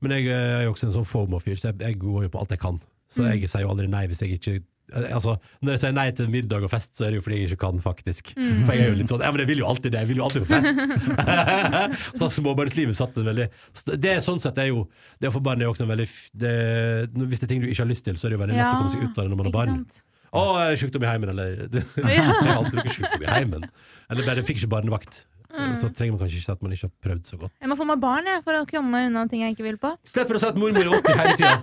Men 0.00 0.14
jeg 0.14 0.28
jeg 0.28 0.54
er 0.60 0.62
jo 0.68 0.72
også 0.76 0.86
en 0.86 0.94
sånn 1.00 1.08
FOMO-fyr, 1.10 1.58
så 1.58 1.72
jeg, 1.72 1.80
jeg 1.82 1.98
går 1.98 2.28
jo 2.28 2.30
på 2.30 2.38
alt 2.38 2.54
jeg 2.54 2.62
kan. 2.62 2.78
Så 3.10 3.22
Mm. 3.24 3.28
jeg 3.32 3.48
sier 3.50 3.62
jo 3.64 3.70
aldri 3.72 3.88
nei 3.88 4.06
hvis 4.06 4.20
jeg 4.22 4.36
ikke 4.38 4.58
Altså, 4.88 5.36
Når 5.60 5.74
jeg 5.74 5.80
sier 5.82 5.94
nei 5.96 6.06
til 6.16 6.30
middag 6.32 6.64
og 6.64 6.70
fest, 6.72 6.94
så 6.96 7.06
er 7.06 7.12
det 7.12 7.20
jo 7.20 7.24
fordi 7.26 7.38
jeg 7.42 7.50
ikke 7.50 7.60
kan, 7.66 7.80
faktisk. 7.84 8.32
Mm. 8.38 8.64
For 8.64 8.72
jeg 8.72 8.84
er 8.86 8.92
jo 8.92 8.98
litt 9.02 9.12
sånn 9.12 9.24
Ja, 9.24 9.32
men 9.34 9.42
jeg 9.44 9.50
vil 9.50 9.62
jo 9.62 9.68
alltid 9.68 9.92
det. 9.92 10.02
Jeg 10.04 10.10
vil 10.10 10.20
jo 10.22 10.26
alltid 10.26 10.44
på 10.44 10.50
fest. 10.54 10.76
så 12.20 12.30
småbarnslivet 12.38 12.98
satt 12.98 13.18
en 13.20 13.28
veldig 13.28 13.48
Det 13.94 14.12
er 14.14 14.24
sånn 14.24 14.40
sett 14.42 14.58
er 14.62 14.70
jo 14.70 14.86
Det 15.20 15.28
å 15.30 15.34
få 15.34 15.42
barn 15.44 15.60
er 15.60 15.68
jo 15.68 15.74
også 15.74 15.84
en 15.84 15.92
veldig 15.92 16.08
det, 16.40 16.52
Hvis 17.20 17.42
det 17.42 17.48
er 17.48 17.52
ting 17.52 17.64
du 17.64 17.68
ikke 17.68 17.84
har 17.84 17.90
lyst 17.92 18.06
til, 18.08 18.16
så 18.16 18.26
er 18.26 18.32
det 18.32 18.38
jo 18.38 18.44
veldig 18.44 18.56
lett 18.58 18.68
å 18.68 18.78
komme 18.80 18.94
seg 18.94 19.04
ut 19.04 19.12
av 19.12 19.22
det 19.24 19.30
når 19.32 19.40
man 19.42 19.50
har 19.50 19.56
barn. 19.58 19.80
Å, 20.28 20.40
jeg 20.60 20.74
er 20.74 20.80
sjukdom 20.82 21.04
i 21.04 21.08
heimen, 21.08 21.32
eller 21.32 21.48
Jeg 22.12 22.24
har 22.28 22.54
alltid 22.58 22.82
ikke 22.82 22.96
sjukdom 22.98 23.24
i 23.24 23.32
heimen. 23.32 23.68
Eller 24.12 24.28
bare 24.28 24.44
fikk 24.44 24.62
ikke 24.62 24.72
barnevakt. 24.76 25.22
Så 25.80 25.88
trenger 25.96 26.12
man 26.14 26.20
kanskje 26.20 26.36
ikke 26.38 26.44
si 26.44 26.52
at 26.52 26.62
man 26.64 26.74
ikke 26.74 26.86
har 26.86 26.92
prøvd 27.06 27.24
så 27.30 27.38
godt. 27.40 27.54
Jeg 27.60 27.70
må 27.70 27.76
få 27.78 27.86
meg 27.88 28.02
barn 28.02 28.28
jeg, 28.28 28.42
for 28.44 28.58
å 28.58 28.66
komme 28.68 28.92
meg 28.92 29.08
unna 29.08 29.24
ting 29.30 29.40
jeg 29.42 29.56
ikke 29.56 29.64
vil 29.64 29.78
på. 29.80 29.94
Slipper 30.12 30.36
å 30.36 30.42
si 30.42 30.50
at 30.50 30.60
mormor 30.60 30.84
er 30.84 30.92
80 31.00 31.18
hele 31.22 31.36
tida. 31.40 31.56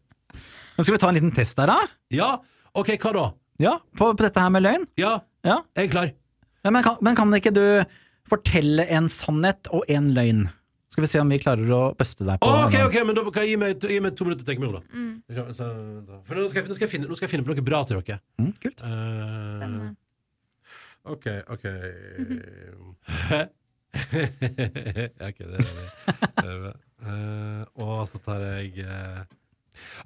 Men 0.76 0.84
skal 0.84 0.94
vi 0.96 1.00
ta 1.02 1.08
en 1.10 1.16
liten 1.18 1.32
test 1.36 1.56
der, 1.58 1.66
da? 1.72 1.78
Ja, 2.12 2.30
ok, 2.76 2.90
hva 3.00 3.12
da? 3.16 3.26
Ja, 3.62 3.78
på, 3.96 4.10
på 4.12 4.22
dette 4.26 4.42
her 4.42 4.50
med 4.52 4.62
løgn? 4.66 4.84
Ja, 5.00 5.14
Ja. 5.46 5.60
jeg 5.78 5.88
er 5.88 5.90
klar. 5.92 6.10
Ja, 6.66 6.70
men, 6.74 6.82
kan, 6.84 6.96
men 7.00 7.16
kan 7.16 7.32
ikke 7.38 7.52
du 7.54 7.62
fortelle 8.28 8.84
en 8.90 9.06
sannhet 9.12 9.68
og 9.72 9.84
en 9.88 10.10
løgn? 10.16 10.46
Skal 10.92 11.04
vi 11.04 11.08
se 11.12 11.20
om 11.20 11.28
vi 11.30 11.38
klarer 11.42 11.68
å 11.76 11.80
buste 11.98 12.24
deg 12.24 12.38
på 12.40 12.48
ok, 12.48 12.74
ok, 12.88 12.94
men 13.04 13.16
da 13.18 13.22
kan 13.28 13.44
jeg 13.44 13.50
gi 13.52 13.56
meg, 13.60 13.82
gi 13.84 13.98
meg 14.00 14.14
to 14.16 14.24
minutter 14.24 14.42
til 14.42 14.46
å 14.46 14.50
tenke 14.50 14.62
meg 14.64 14.70
om, 14.70 14.76
da. 14.80 15.44
Så, 15.54 15.66
da. 16.08 16.20
For 16.24 16.38
nå 16.38 16.46
skal, 16.48 16.62
jeg, 16.62 16.68
nå, 16.70 16.76
skal 16.78 16.86
jeg 16.86 16.92
finne, 16.94 17.08
nå 17.10 17.18
skal 17.18 17.26
jeg 17.28 17.32
finne 17.34 17.44
på 17.46 17.52
noe 17.52 17.66
bra 17.66 17.80
til 17.88 18.00
dere. 18.00 18.16
Mm, 18.40 18.52
kult. 18.64 18.80
Uh, 18.80 19.90
OK, 21.12 21.26
OK 21.52 21.64
Ok, 25.28 25.38
det 25.38 25.56
er 25.56 25.64
det. 25.64 25.88
det. 26.42 26.74
uh, 27.06 27.62
og 27.84 28.00
så 28.10 28.18
tar 28.24 28.40
jeg 28.44 28.82
eh, 28.84 29.20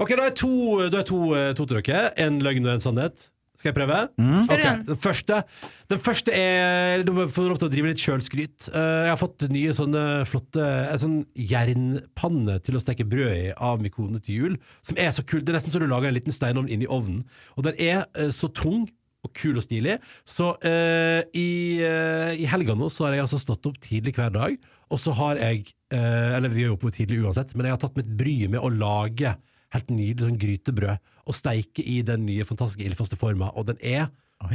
OK, 0.02 0.14
da 0.16 0.28
er 0.28 0.38
to, 0.38 0.54
da 0.92 1.02
er 1.02 1.08
to, 1.08 1.20
eh, 1.36 1.52
to 1.58 1.66
til 1.66 1.80
dere. 1.80 2.10
En 2.20 2.40
løgn 2.44 2.66
og 2.66 2.76
en 2.76 2.84
sannhet. 2.84 3.30
Skal 3.60 3.74
jeg 3.74 3.76
prøve? 3.76 3.96
Mm. 4.16 4.46
Ok. 4.48 4.62
Den 4.86 4.96
første 4.96 5.42
Den 5.90 5.98
første 6.00 6.32
er 6.32 7.02
Du 7.04 7.12
får 7.28 7.48
lov 7.50 7.58
til 7.60 7.68
å 7.68 7.72
drive 7.72 7.90
litt 7.90 8.00
sjølskryt. 8.00 8.70
Eh, 8.72 9.02
jeg 9.04 9.12
har 9.12 9.20
fått 9.20 9.44
nye 9.52 9.74
sånne 9.76 10.04
flotte 10.28 10.64
En 10.64 11.02
sånn 11.02 11.18
jernpanne 11.36 12.56
til 12.64 12.78
å 12.78 12.80
steke 12.80 13.04
brød 13.04 13.34
i 13.34 13.50
av 13.52 13.82
min 13.82 13.92
kone 13.92 14.22
til 14.24 14.34
jul, 14.34 14.56
som 14.86 14.96
er 14.96 15.12
så 15.12 15.24
kul. 15.26 15.42
Det 15.44 15.52
er 15.52 15.58
nesten 15.58 15.74
så 15.74 15.82
du 15.82 15.88
lager 15.90 16.08
en 16.08 16.16
liten 16.16 16.32
steinovn 16.32 16.72
inni 16.72 16.88
ovnen. 16.88 17.26
Og 17.58 17.68
den 17.68 17.76
er 17.76 18.06
eh, 18.16 18.32
så 18.32 18.48
tung 18.48 18.88
og 19.20 19.34
kul 19.36 19.58
og 19.60 19.64
stilig. 19.66 19.98
Så 20.24 20.54
uh, 20.56 21.20
i, 21.36 21.50
uh, 21.84 22.32
i 22.32 22.46
helga 22.48 22.72
nå 22.72 22.88
så 22.88 23.04
har 23.06 23.18
jeg 23.18 23.26
altså 23.26 23.40
stått 23.42 23.68
opp 23.68 23.76
tidlig 23.84 24.14
hver 24.16 24.32
dag, 24.32 24.56
og 24.88 25.00
så 25.00 25.12
har 25.18 25.40
jeg 25.40 25.66
uh, 25.92 26.38
Eller 26.38 26.48
vi 26.48 26.64
er 26.64 26.70
jo 26.70 26.78
oppe 26.78 26.92
tidlig 26.94 27.20
uansett, 27.26 27.52
men 27.52 27.68
jeg 27.68 27.76
har 27.76 27.82
tatt 27.82 27.98
mitt 28.00 28.08
bry 28.16 28.36
med 28.48 28.64
å 28.64 28.72
lage 28.72 29.34
helt 29.74 29.92
nydelig 29.92 30.26
sånn 30.26 30.40
grytebrød 30.40 31.12
og 31.30 31.36
steike 31.36 31.84
i 31.86 32.00
den 32.06 32.24
nye 32.26 32.46
fantastiske 32.48 32.86
ildfaste 32.86 33.18
forma, 33.18 33.52
og 33.54 33.68
den 33.70 33.78
er 33.82 34.08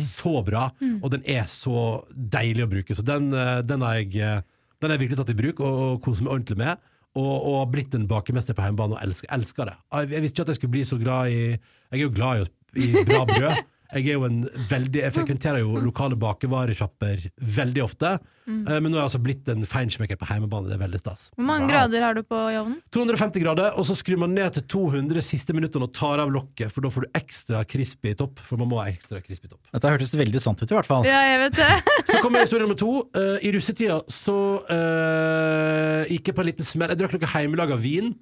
så 0.09 0.41
bra, 0.41 0.71
og 1.03 1.11
den 1.13 1.23
er 1.29 1.45
så 1.51 2.03
deilig 2.09 2.65
å 2.65 2.71
bruke. 2.71 2.95
Så 2.97 3.05
den, 3.05 3.29
eh, 3.33 3.61
den 3.61 3.81
har 3.85 3.99
jeg 4.01 4.15
eh, 4.17 4.41
Den 4.81 4.91
har 4.91 4.97
jeg 4.97 5.07
virkelig 5.07 5.17
tatt 5.21 5.29
i 5.31 5.39
bruk 5.39 5.59
og, 5.63 5.75
og 5.81 6.01
koser 6.03 6.25
meg 6.25 6.33
ordentlig 6.33 6.57
med. 6.59 6.77
Og, 7.15 7.35
og 7.47 7.69
blitt 7.71 7.93
en 7.95 8.07
bakemester 8.09 8.53
på 8.53 8.65
hjemmebane 8.65 8.97
og 8.97 9.03
elsker, 9.05 9.29
elsker 9.31 9.69
det. 9.69 9.75
Jeg, 9.93 10.09
jeg 10.11 10.21
visste 10.25 10.35
ikke 10.35 10.43
at 10.43 10.51
jeg 10.51 10.57
skulle 10.59 10.73
bli 10.73 10.83
så 10.83 10.97
glad 10.99 11.31
i 11.31 11.37
Jeg 11.55 11.95
er 11.95 12.01
jo 12.01 12.11
glad 12.11 12.41
i, 12.75 12.83
i 12.83 13.05
bra 13.07 13.21
brød. 13.29 13.61
Jeg 13.93 14.09
er 14.09 14.17
jo 14.17 14.25
en 14.27 14.39
veldig 14.69 15.01
Jeg 15.03 15.13
frekventerer 15.15 15.61
jo 15.61 15.81
lokale 15.83 16.17
bakevaresjapper 16.19 17.27
veldig 17.57 17.83
ofte. 17.83 18.15
Mm. 18.45 18.61
Men 18.67 18.91
nå 18.91 18.97
er 18.97 18.99
jeg 18.99 19.07
altså 19.07 19.21
blitt 19.25 19.47
en 19.49 19.65
feinschmecker 19.69 20.19
på 20.21 20.27
hjemmebane. 20.29 20.69
Det 20.69 20.75
er 20.77 20.81
veldig 20.83 21.01
stas. 21.01 21.27
Hvor 21.35 21.47
mange 21.47 21.69
grader 21.71 22.05
har 22.05 22.17
du 22.17 22.21
på 22.25 22.37
ovnen? 22.37 22.77
250 22.93 23.41
grader, 23.41 23.71
og 23.73 23.87
så 23.89 23.97
skrur 23.97 24.21
man 24.21 24.35
ned 24.37 24.57
til 24.57 24.65
200 24.75 25.25
siste 25.25 25.55
minuttene 25.57 25.87
og 25.87 25.95
tar 25.97 26.21
av 26.21 26.33
lokket, 26.33 26.73
for 26.73 26.85
da 26.85 26.91
får 26.93 27.07
du 27.07 27.19
ekstra 27.21 27.63
crispy 27.69 28.13
topp. 28.17 28.41
For 28.45 28.61
man 28.61 28.69
må 28.71 28.81
ha 28.81 28.89
ekstra 28.91 29.21
crispy 29.23 29.49
topp. 29.49 29.61
Dette 29.73 29.95
hørtes 29.95 30.13
veldig 30.17 30.43
sant 30.43 30.61
ut, 30.61 30.69
i 30.69 30.77
hvert 30.77 30.89
fall. 30.89 31.07
Ja, 31.09 31.23
jeg 31.31 31.41
vet 31.47 31.59
det. 31.61 31.71
Så 32.11 32.21
kommer 32.21 32.45
historie 32.45 32.65
nummer 32.65 32.79
to. 32.79 32.93
Uh, 33.17 33.37
I 33.41 33.51
russetida 33.55 33.97
så 34.11 34.35
uh, 34.69 36.05
gikk 36.11 36.29
jeg 36.29 36.37
på 36.37 36.43
en 36.43 36.49
liten 36.49 36.67
smell. 36.67 36.93
Jeg 36.93 37.01
drakk 37.01 37.17
noe 37.17 37.31
hjemmelaga 37.31 37.77
vin. 37.81 38.13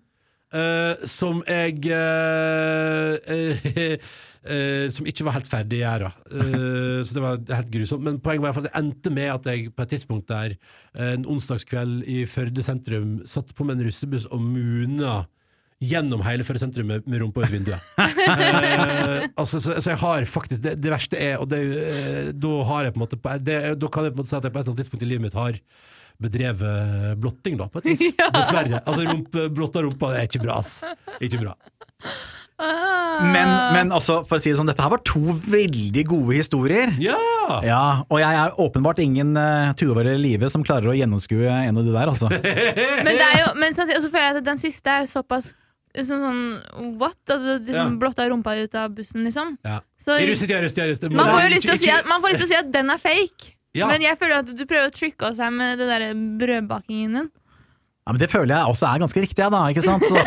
Eh, 0.54 1.08
som 1.10 1.44
jeg 1.48 1.82
uh, 1.92 3.18
Uh, 4.44 4.90
Som 4.96 5.08
ikke 5.08 5.24
var 5.24 5.38
helt 5.38 5.48
ferdig 5.48 5.78
gjæra. 5.80 6.10
Uh, 6.28 7.00
så 7.00 7.16
det 7.16 7.22
var 7.24 7.38
helt 7.48 7.70
grusomt. 7.72 8.04
Men 8.04 8.20
poenget 8.20 8.44
var 8.44 8.52
i 8.52 8.60
at 8.60 8.66
det 8.68 8.74
endte 8.76 9.14
med 9.16 9.30
at 9.32 9.46
jeg 9.48 9.70
på 9.72 9.86
et 9.86 9.94
tidspunkt 9.96 10.28
der 10.28 10.58
en 11.00 11.24
onsdagskveld 11.26 12.04
i 12.12 12.26
Førde 12.28 12.64
sentrum 12.64 13.22
satt 13.26 13.56
på 13.56 13.64
med 13.64 13.80
en 13.80 13.88
russebuss 13.88 14.28
og 14.28 14.44
muna 14.44 15.22
gjennom 15.84 16.24
hele 16.28 16.44
Førde 16.44 16.60
sentrum 16.60 16.92
med, 16.92 17.08
med 17.08 17.24
rumpa 17.24 17.46
ut 17.46 17.54
vinduet. 17.54 17.80
Altså, 19.40 19.60
så, 19.60 19.80
så 19.80 19.94
jeg 19.94 20.00
har 20.02 20.26
faktisk 20.26 20.62
Det, 20.64 20.74
det 20.84 20.92
verste 20.92 21.18
er 21.18 21.38
Og 21.42 21.48
det, 21.50 21.60
da 22.42 22.52
har 22.68 22.84
jeg 22.84 22.94
på 22.94 23.00
en 23.00 23.04
måte 23.04 23.18
Da 23.18 23.90
kan 23.90 24.06
jeg 24.06 24.14
på 24.14 24.18
en 24.18 24.22
måte 24.22 24.30
si 24.30 24.38
at 24.38 24.44
jeg 24.44 24.54
på 24.54 24.60
et 24.60 24.64
eller 24.64 24.74
annet 24.74 24.82
tidspunkt 24.84 25.06
i 25.06 25.10
livet 25.10 25.26
mitt 25.26 25.38
har 25.38 25.58
bedrevet 26.22 27.17
blotting, 27.22 27.58
da, 27.60 27.67
på 27.72 27.82
et 27.84 27.93
vis. 27.93 28.13
Dessverre. 28.38 28.84
Altså, 28.86 29.08
rump, 29.10 29.36
blotta 29.55 29.84
rumpa 29.86 30.13
det 30.13 30.22
er 30.22 30.29
ikke 30.29 30.43
bra, 30.46 30.60
ass. 30.62 30.82
Ikke 31.24 31.41
bra. 31.41 31.58
Men, 33.24 33.50
men 33.74 33.91
altså, 33.91 34.20
for 34.27 34.38
å 34.38 34.41
si 34.41 34.51
det 34.51 34.58
sånn, 34.60 34.70
dette 34.70 34.84
her 34.84 34.91
var 34.93 35.01
to 35.08 35.34
veldig 35.50 36.03
gode 36.08 36.38
historier. 36.38 36.93
Ja! 37.01 37.17
Ja, 37.65 37.82
og 38.08 38.22
jeg 38.22 38.38
er 38.39 38.53
åpenbart 38.62 39.01
ingen 39.03 39.34
uh, 39.36 39.74
Tuva 39.79 40.03
eller 40.03 40.22
Live 40.22 40.48
som 40.53 40.63
klarer 40.65 40.93
å 40.93 40.96
gjennomskue 40.96 41.50
en 41.50 41.82
av 41.82 41.84
de 41.84 41.91
der, 41.91 42.12
altså. 42.13 42.29
Men, 43.05 43.10
det 43.10 43.25
er 43.25 43.41
jo, 43.41 43.50
men 43.60 43.75
samtidig 43.75 44.00
så 44.05 44.12
føler 44.13 44.29
jeg 44.29 44.39
at 44.39 44.48
den 44.48 44.62
siste 44.62 44.98
er 45.01 45.10
såpass 45.12 45.51
Liksom 45.93 46.24
sånn 46.25 46.96
what? 46.98 47.20
At 47.29 47.43
du 47.43 47.51
liksom 47.67 47.91
Ja. 47.91 47.98
blotta 48.01 48.25
rumpa 48.25 48.55
ut 48.58 48.75
av 48.82 48.96
bussen, 48.98 49.22
liksom. 49.27 49.51
ja. 49.62 49.75
Så 50.01 50.15
I 50.17 50.25
russetida, 50.25 50.63
russetida, 50.63 50.88
russetida. 50.89 51.13
man 51.13 51.29
får 51.29 51.43
jo 51.43 51.51
lyst 51.51 51.67
til 51.67 52.48
å 52.48 52.50
si 52.50 52.58
at 52.58 52.72
den 52.74 52.89
er 52.89 52.98
fake. 53.03 53.51
Ja. 53.74 53.88
Men 53.89 54.03
jeg 54.06 54.18
føler 54.22 54.39
at 54.43 54.52
du 54.54 54.65
prøver 54.69 54.89
å 54.91 54.93
tricke 54.93 55.26
oss 55.32 55.39
her 55.41 55.50
med 55.54 55.80
det 55.82 55.88
der 55.89 56.04
brødbakingen 56.41 57.15
din. 57.17 57.30
Ja, 58.04 58.12
men 58.12 58.19
Det 58.21 58.30
føler 58.30 58.54
jeg 58.58 58.69
også 58.74 58.86
er 58.89 59.00
ganske 59.02 59.21
riktig, 59.24 59.45
da. 59.54 59.62
ikke 59.71 59.82
sant? 59.86 60.04
Så, 60.06 60.17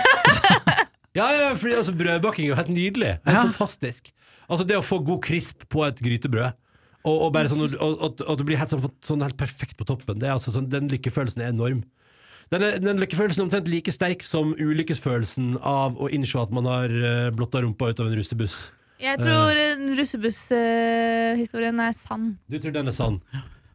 Ja, 1.16 1.26
ja, 1.32 1.48
fordi 1.56 1.72
altså, 1.78 1.94
brødbaking 1.96 2.44
er 2.44 2.50
jo 2.50 2.56
helt 2.58 2.68
nydelig. 2.72 3.12
Det 3.24 3.30
er 3.32 3.36
Ja. 3.38 3.42
fantastisk. 3.46 4.10
Altså 4.50 4.66
Det 4.68 4.76
å 4.76 4.84
få 4.84 4.98
god 5.04 5.22
krisp 5.24 5.64
på 5.72 5.84
et 5.86 5.98
grytebrød, 6.02 6.52
og, 7.06 7.16
og 7.22 7.32
bare 7.32 7.48
sånn, 7.48 7.62
og, 7.66 7.76
og, 7.80 8.20
og 8.26 8.38
det 8.38 8.46
blir 8.46 8.58
helt, 8.60 8.70
sånn, 8.74 8.84
sånn 9.06 9.22
helt 9.24 9.36
perfekt 9.38 9.76
på 9.78 9.86
toppen, 9.88 10.18
det 10.18 10.28
er 10.28 10.34
altså 10.36 10.52
sånn, 10.54 10.68
den 10.70 10.88
lykkefølelsen 10.90 11.42
er 11.44 11.52
enorm. 11.54 11.84
Den, 12.52 12.62
er, 12.62 12.76
den 12.78 12.98
lykkefølelsen 13.02 13.42
er 13.42 13.46
omtrent 13.48 13.68
like 13.70 13.90
sterk 13.94 14.22
som 14.26 14.52
ulykkesfølelsen 14.54 15.56
av 15.66 15.96
å 15.98 16.10
innse 16.14 16.38
at 16.38 16.52
man 16.54 16.66
har 16.70 16.90
uh, 16.92 17.30
blotta 17.34 17.62
rumpa 17.64 17.88
ut 17.90 18.00
av 18.02 18.06
en 18.10 18.14
russebuss. 18.18 18.58
Jeg 19.02 19.20
tror 19.20 19.58
uh, 19.60 19.82
russebusshistorien 19.98 21.80
er 21.84 21.92
sann. 21.98 22.30
Du 22.48 22.56
tror 22.62 22.72
den 22.78 22.88
er 22.88 22.96
sann? 22.96 23.18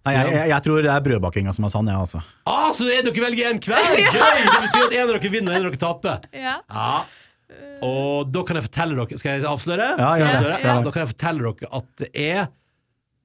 nei, 0.02 0.14
jeg, 0.16 0.32
jeg, 0.34 0.46
jeg 0.50 0.66
tror 0.66 0.80
det 0.82 0.90
er 0.90 1.04
brødbakinga 1.06 1.52
som 1.54 1.68
er 1.68 1.74
sann, 1.74 1.90
ja, 1.92 2.00
altså. 2.02 2.24
Ah, 2.50 2.72
så 2.74 2.88
er 2.90 3.04
dere 3.06 3.22
velger 3.28 3.52
en 3.52 3.60
hver! 3.62 3.92
Gøy! 4.16 4.40
Det 4.48 4.62
betyr 4.64 4.88
at 4.88 4.96
en 4.98 5.04
av 5.04 5.12
dere 5.14 5.34
vinner, 5.36 5.52
og 5.52 5.60
en 5.60 5.68
av 5.68 5.68
dere 5.70 5.82
taper. 5.84 6.26
Ja. 6.34 6.56
Ja. 6.74 6.94
Og 7.86 8.32
da 8.34 8.42
kan 8.48 8.58
jeg 8.58 8.64
fortelle 8.70 8.96
dere 8.96 9.18
Skal 9.20 9.34
jeg 9.36 9.46
avsløre? 9.50 9.88
Ja, 10.00 10.10
Skal 10.14 10.22
jeg 10.24 10.30
avsløre? 10.38 10.58
ja. 10.62 10.66
Ja, 10.72 10.76
da 10.86 10.94
kan 10.96 11.04
jeg 11.04 11.12
fortelle 11.12 11.52
dere 11.52 11.72
at 11.82 11.88
det 12.02 12.10
er 12.18 12.42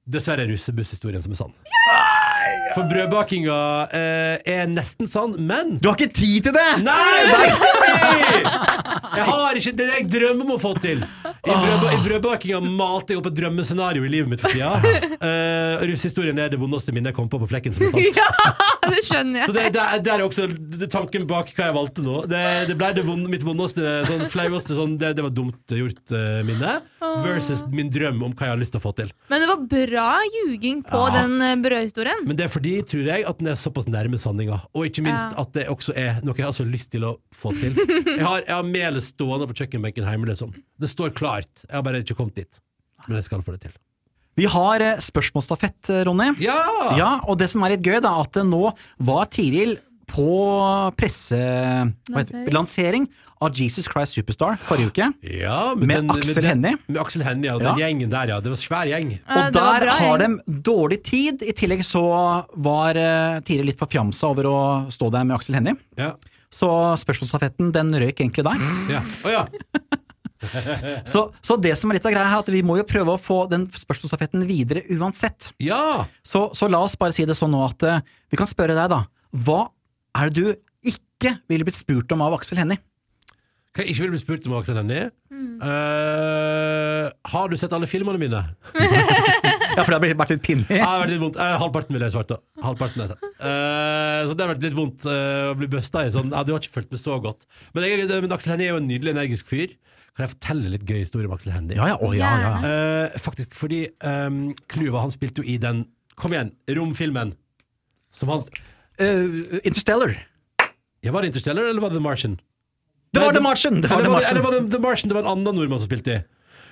dessverre 0.07 0.45
russebusshistorien 0.51 1.23
som 1.25 1.33
er 1.33 1.39
sann. 1.41 1.55
For 2.75 2.85
brødbakinga 2.91 3.57
eh, 3.97 4.35
er 4.53 4.67
nesten 4.69 5.09
sann, 5.09 5.33
men 5.49 5.77
Du 5.81 5.87
har 5.89 5.97
ikke 5.97 6.13
tid 6.13 6.45
til 6.45 6.53
det! 6.53 6.67
Nei! 6.85 7.23
Jeg 9.17 9.25
har 9.25 9.57
ikke 9.57 9.71
det 9.79 9.85
jeg 9.87 10.03
drømmer 10.11 10.45
om 10.45 10.51
å 10.53 10.57
få 10.61 10.71
til. 10.83 10.99
I, 11.47 11.95
I 11.95 11.99
brødbakinga 12.03 12.59
malte 12.77 13.13
jeg 13.15 13.21
opp 13.21 13.29
et 13.31 13.37
drømmescenario 13.39 14.03
i 14.07 14.11
livet 14.11 14.31
mitt 14.33 14.43
for 14.43 14.53
tida. 14.53 14.75
Uh, 15.17 15.81
Russehistorien 15.89 16.37
er 16.39 16.51
det 16.53 16.59
vondeste 16.61 16.93
minnet 16.93 17.09
jeg 17.09 17.15
kom 17.17 17.27
på 17.31 17.39
på 17.41 17.47
flekken 17.49 17.73
som 17.73 17.83
er 17.87 17.89
sant. 17.89 18.17
ja, 18.21 18.91
det 18.93 18.99
skjønner 19.07 19.47
Så 19.49 19.53
jeg. 19.55 19.55
det, 19.57 19.71
det, 19.73 19.81
er- 19.81 20.03
det 20.05 20.11
er 20.13 20.21
også 20.23 20.45
tanken 20.93 21.25
bak 21.29 21.49
hva 21.57 21.65
jeg 21.71 21.75
valgte 21.75 22.03
nå. 22.05 22.19
Det, 22.29 22.41
det 22.69 22.75
ble 22.77 22.89
det 22.99 23.03
vond, 23.07 23.25
mitt 23.31 23.41
vondeste, 23.45 23.81
sånn 24.07 24.27
flaueste 24.29 24.77
sånn, 24.77 24.93
det, 25.01 25.15
det 25.17 25.25
var 25.25 25.33
dumt 25.33 25.73
gjort-minne. 25.73 26.75
versus 27.25 27.63
min 27.73 27.89
drøm 27.93 28.21
om 28.27 28.35
hva 28.37 28.45
jeg 28.49 28.53
har 28.53 28.61
lyst 28.61 28.75
til 28.75 28.81
å 28.81 28.83
få 28.85 28.93
til. 28.99 29.09
Men 29.31 29.41
det 29.43 29.49
var 29.49 29.65
bra 29.73 30.07
ljuging 30.35 30.83
på 30.85 31.01
Ja. 31.07 31.15
den 31.17 31.35
eh, 31.47 31.55
brødhistorien. 31.65 32.21
Men 32.29 32.37
det 32.39 32.45
er 32.47 32.53
fordi, 32.53 32.75
tror 32.93 33.09
jeg, 33.09 33.25
at 33.33 33.41
den 33.41 33.49
er 33.51 33.57
såpass 33.59 33.89
nærme 33.89 34.21
sanninga. 34.21 34.61
Og 34.77 34.85
ikke 34.91 35.05
minst 35.07 35.33
Ja. 35.33 35.41
at 35.47 35.53
det 35.57 35.65
også 35.73 35.97
er 35.97 36.21
noe 36.23 36.37
jeg 36.37 36.45
har 36.45 36.55
så 36.55 36.67
lyst 36.69 36.91
til 36.93 37.07
å 37.09 37.15
få 37.35 37.55
til. 37.57 37.73
Jeg 38.17 38.23
har, 38.25 38.39
jeg 38.47 38.53
har 38.55 38.65
melet 38.65 39.03
stående 39.05 39.45
på 39.49 39.57
kjøkkenbenken 39.59 40.05
hjemme, 40.07 40.29
liksom. 40.29 40.53
Det 40.81 40.89
står 40.89 41.11
klart. 41.37 41.65
Jeg 41.67 41.75
har 41.77 41.85
bare 41.85 42.03
ikke 42.03 42.17
kommet 42.17 42.35
dit. 42.43 42.61
Men 43.07 43.19
jeg 43.19 43.27
skal 43.29 43.43
få 43.45 43.53
det 43.55 43.61
til. 43.67 43.75
Vi 44.37 44.45
har 44.53 44.83
eh, 44.85 44.99
spørsmålsstafett, 45.01 45.89
eh, 45.89 46.03
Ronny. 46.05 46.31
Ja! 46.43 46.59
Ja, 46.97 47.11
og 47.25 47.39
det 47.41 47.49
som 47.49 47.63
er 47.65 47.73
litt 47.73 47.85
gøy, 47.85 47.99
da, 48.05 48.15
at 48.21 48.37
eh, 48.37 48.45
nå 48.45 48.69
var 49.07 49.29
Tiril 49.33 49.77
på 50.07 50.23
presselansering 50.95 52.53
lansering 52.55 53.07
av 53.43 53.51
Jesus 53.53 53.89
Christ 53.91 54.15
Superstar 54.15 54.55
forrige 54.65 54.93
uke. 54.93 55.07
Ja, 55.41 55.73
Med 55.75 56.07
Aksel 56.09 56.39
den- 56.41 56.47
Hennie. 56.47 56.77
Med 56.87 57.01
Aksel 57.01 57.25
Hennie, 57.25 57.49
ja. 57.51 57.57
Den 57.59 57.81
gjengen 57.81 58.09
der, 58.13 58.31
ja. 58.31 58.39
Det 58.39 58.53
var 58.53 58.61
svær 58.61 58.87
gjeng. 58.89 59.11
Og 59.27 59.41
eh, 59.41 59.51
der 59.51 59.85
bra, 59.85 59.97
har 59.99 60.17
de 60.23 60.29
dårlig 60.47 61.03
tid. 61.03 61.43
I 61.43 61.51
tillegg 61.53 61.83
så 61.85 62.01
var 62.55 62.97
uh, 62.97 63.41
Tiril 63.45 63.67
litt 63.69 63.77
forfjamsa 63.81 64.31
over 64.31 64.49
å 64.49 64.57
stå 64.93 65.11
der 65.13 65.27
med 65.27 65.37
Aksel 65.37 65.59
Hennie. 65.59 65.75
Ja. 65.99 66.13
Så 66.53 66.69
spørsmålsstafetten 67.03 67.73
den 67.75 67.93
røyk 67.93 68.21
egentlig 68.23 68.47
der. 68.47 68.63
ja. 68.95 69.03
Oh, 69.25 69.31
ja. 69.33 69.45
Så, 71.11 71.23
så 71.41 71.57
det 71.61 71.73
som 71.79 71.91
er 71.91 71.97
litt 71.97 72.07
av 72.07 72.13
greia 72.13 72.27
her, 72.27 72.39
er 72.39 72.45
at 72.45 72.51
vi 72.53 72.63
må 72.65 72.77
jo 72.79 72.85
prøve 72.87 73.15
å 73.15 73.21
få 73.21 73.39
den 73.51 73.65
spørsmålsstafetten 73.73 74.45
videre 74.49 74.83
uansett. 74.93 75.51
Ja! 75.63 76.05
Så, 76.25 76.47
så 76.57 76.69
la 76.71 76.81
oss 76.85 76.97
bare 76.99 77.15
si 77.15 77.25
det 77.27 77.37
sånn 77.37 77.53
nå 77.55 77.63
at 77.65 77.87
uh, 77.87 77.99
vi 78.31 78.39
kan 78.39 78.49
spørre 78.49 78.77
deg, 78.77 78.91
da. 78.93 79.03
Hva 79.45 79.67
er 80.17 80.31
det 80.31 80.43
du 80.43 80.93
ikke 80.93 81.37
ville 81.49 81.67
blitt 81.67 81.79
spurt 81.79 82.11
om 82.13 82.23
av 82.25 82.37
Aksel 82.37 82.61
Hennie? 82.61 82.81
Hva 83.77 83.85
jeg 83.85 83.93
ikke 83.93 84.05
ville 84.07 84.15
blitt 84.15 84.25
spurt 84.25 84.45
om 84.49 84.55
av 84.55 84.63
Aksel 84.63 84.79
Hennie? 84.79 85.09
Mm. 85.29 85.57
Uh, 85.61 87.09
har 87.29 87.49
du 87.51 87.57
sett 87.61 87.73
alle 87.77 87.89
filmene 87.89 88.21
mine? 88.21 88.43
Ja, 89.77 89.83
for 89.85 89.93
det 89.93 90.09
har 90.09 90.17
vært 90.17 90.31
litt 90.33 90.41
pinlig. 90.41 90.73
Ja, 90.73 90.77
det 90.81 90.85
har 90.87 91.01
vært 91.03 91.11
litt 91.11 91.19
vondt. 91.21 91.35
Uh, 91.37 91.51
halvparten 91.61 91.93
ville 91.93 92.07
jeg 92.07 92.13
svart, 92.15 92.31
da. 92.31 92.37
Halvparten 92.65 93.03
har 93.03 93.11
jeg 93.11 93.11
sett. 93.11 93.27
Uh, 93.37 94.21
så 94.25 94.33
det 94.33 94.41
har 94.41 94.49
vært 94.49 94.63
litt 94.65 94.73
vondt 94.73 95.05
å 95.05 95.51
bli 95.59 95.67
busta 95.69 96.01
i. 96.01 96.13
Sånn, 96.15 96.31
ja, 96.33 96.41
du 96.41 96.49
har 96.55 96.63
ikke 96.63 96.79
følt 96.79 96.95
meg 96.95 97.01
så 97.03 97.19
godt. 97.21 97.45
Men, 97.75 97.85
jeg, 97.85 98.07
men 98.09 98.33
Aksel 98.33 98.55
Hennie 98.55 98.71
er 98.71 98.73
jo 98.73 98.79
en 98.81 98.89
nydelig, 98.89 99.13
energisk 99.13 99.51
fyr. 99.51 99.75
Kan 100.17 100.25
jeg 100.25 100.33
fortelle 100.33 100.69
litt 100.73 100.85
gøy 100.89 101.03
historie 101.03 101.29
om 101.29 101.33
Aksel 101.35 101.51
Hennie? 101.53 101.77
Ja, 101.77 101.91
ja, 101.91 101.97
oh, 102.01 102.15
ja, 102.17 102.29
ja. 102.41 102.53
Uh, 102.65 103.17
faktisk 103.21 103.53
fordi 103.53 103.83
um, 104.01 104.47
Kluva 104.65 105.03
han 105.03 105.13
spilte 105.13 105.43
jo 105.43 105.45
i 105.45 105.59
den 105.61 105.83
Kom 106.17 106.33
igjen, 106.33 106.49
romfilmen. 106.73 107.35
Som 108.09 108.31
han 108.33 108.41
uh, 108.41 109.59
Interstellar. 109.61 110.15
Ja, 111.05 111.11
Var 111.13 111.21
det 111.21 111.29
Interstellar, 111.29 111.69
eller 111.69 111.83
var 111.83 111.93
det 111.93 111.99
The 111.99 112.01
Martian? 112.01 112.39
Det 113.13 113.21
var 113.21 113.37
The 113.37 113.43
Martian! 113.45 113.77
Det 113.83 113.91
var 113.91 114.01
eller, 114.01 114.09
The 114.09 114.15
var 114.15 114.25
det, 114.25 114.31
eller 114.31 114.41
var 114.41 114.55
det 114.55 114.71
The 114.73 114.81
Martian? 114.81 115.11
Det 115.11 115.17
var 115.19 115.21
en 115.21 115.29
annen 115.35 115.59
nordmann 115.59 115.83
som 115.83 115.91
spilte 115.91 116.15
i. 116.15 116.17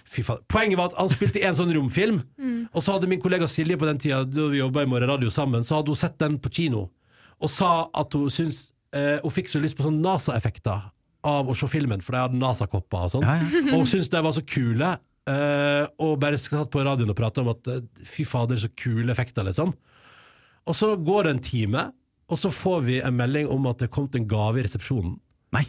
Fy 0.09 0.25
faen. 0.25 0.41
Poenget 0.49 0.81
var 0.81 0.89
at 0.89 0.97
han 0.97 1.13
spilte 1.13 1.43
i 1.43 1.45
en 1.45 1.57
sånn 1.57 1.69
romfilm, 1.77 2.23
og 2.73 2.81
så 2.81 2.97
hadde 2.97 3.09
min 3.09 3.21
kollega 3.21 3.45
Silje 3.49 3.77
på 3.77 3.85
den 3.85 4.01
tida 4.01 4.23
da 4.25 4.49
vi 4.49 4.63
jobba 4.63 4.81
i 4.85 4.89
Morgenradio 4.89 5.29
sammen, 5.33 5.61
så 5.65 5.79
hadde 5.79 5.93
hun 5.93 6.01
sett 6.01 6.17
den 6.21 6.41
på 6.41 6.49
kino, 6.53 6.87
og 7.37 7.53
sa 7.53 7.71
at 7.93 8.17
hun 8.17 8.29
syntes 8.33 8.71
eh, 8.95 9.17
Hun 9.21 9.33
fikk 9.33 9.49
så 9.51 9.59
lyst 9.59 9.77
på 9.77 9.83
sånn 9.83 9.97
NASA-effekter 10.01 10.85
av 11.25 11.49
å 11.49 11.57
se 11.57 11.69
filmen, 11.71 12.03
for 12.05 12.15
de 12.15 12.23
hadde 12.23 12.39
NASA-kopper 12.39 13.07
og 13.07 13.13
sånn. 13.17 13.25
Ja, 13.27 13.41
ja. 13.41 13.75
Og 13.77 13.89
syntes 13.89 14.11
de 14.13 14.23
var 14.25 14.35
så 14.35 14.45
kule, 14.45 14.95
Uh, 15.25 15.87
og 16.05 16.19
bare 16.21 16.37
satt 16.37 16.69
på 16.69 16.83
radioen 16.85 17.09
og 17.09 17.17
prata 17.17 17.41
om 17.41 17.47
at 17.49 17.65
eh, 17.73 17.79
fy 18.05 18.21
fader, 18.29 18.59
så 18.61 18.67
kule 18.77 19.09
effekter, 19.09 19.41
liksom. 19.47 19.71
Og 20.69 20.77
så 20.77 20.91
går 21.01 21.25
det 21.25 21.31
en 21.33 21.41
time, 21.47 21.85
og 22.29 22.37
så 22.37 22.51
får 22.53 22.83
vi 22.85 22.99
en 23.01 23.17
melding 23.17 23.49
om 23.49 23.65
at 23.71 23.81
det 23.81 23.89
kom 23.93 24.05
en 24.13 24.27
gave 24.29 24.61
i 24.61 24.65
resepsjonen. 24.67 25.15
Nei. 25.57 25.63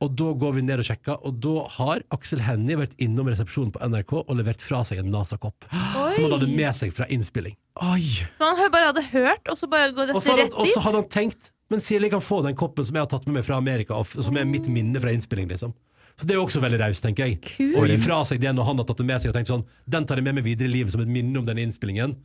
Og 0.00 0.14
da 0.16 0.30
går 0.38 0.54
vi 0.56 0.62
ned 0.64 0.80
og 0.80 0.86
sjekker, 0.86 1.18
og 1.26 1.42
da 1.42 1.66
har 1.74 2.04
Aksel 2.14 2.44
Hennie 2.46 2.78
vært 2.78 2.94
innom 3.02 3.28
resepsjonen 3.28 3.74
på 3.74 3.82
NRK 3.90 4.14
og 4.20 4.30
levert 4.38 4.62
fra 4.64 4.84
seg 4.86 5.02
en 5.02 5.10
NASA-kopp. 5.12 5.66
Som 5.68 6.24
han 6.24 6.36
hadde 6.38 6.48
med 6.54 6.70
seg 6.78 6.94
fra 6.94 7.10
innspilling. 7.10 7.58
Oi! 7.82 8.06
Så 8.38 8.52
han 8.62 8.72
bare 8.72 8.92
hadde 8.92 9.04
hørt, 9.10 9.42
og 9.50 9.58
så 9.58 9.68
bare 9.70 9.90
går 9.96 10.12
dette 10.12 10.38
rett 10.38 10.46
dit? 10.46 10.54
og 10.56 10.70
så 10.70 10.86
hadde 10.86 11.02
han 11.02 11.10
tenkt 11.10 11.50
Men 11.70 11.80
Silje 11.80 12.10
kan 12.10 12.20
få 12.24 12.40
den 12.42 12.56
koppen 12.58 12.84
som 12.86 12.96
jeg 12.98 13.04
har 13.06 13.10
tatt 13.12 13.26
med 13.28 13.38
meg 13.38 13.44
fra 13.46 13.56
Amerika, 13.60 13.94
og 14.00 14.06
som 14.10 14.36
er 14.36 14.44
mitt 14.48 14.66
minne 14.68 14.98
fra 15.00 15.12
innspilling. 15.14 15.46
liksom 15.52 15.72
Så 16.18 16.26
Det 16.26 16.34
er 16.34 16.40
jo 16.40 16.46
også 16.48 16.60
veldig 16.60 16.80
raust, 16.82 17.02
tenker 17.04 17.26
jeg. 17.30 17.38
Å 17.78 17.86
gi 17.86 17.96
fra 18.02 18.24
seg 18.26 18.40
det 18.42 18.50
når 18.56 18.64
han 18.66 18.78
har 18.82 18.84
tatt 18.88 18.98
det 18.98 19.06
med 19.06 19.20
seg 19.22 19.30
og 19.30 19.36
tenkt 19.38 19.48
sånn 19.52 19.64
Den 19.88 20.04
tar 20.06 20.16
jeg 20.18 20.24
med 20.26 20.34
meg 20.40 20.44
videre 20.44 20.66
i 20.68 20.72
livet 20.74 20.92
som 20.92 21.00
et 21.00 21.08
minne 21.08 21.38
om 21.38 21.46
denne 21.46 21.62
innspillingen. 21.62 22.16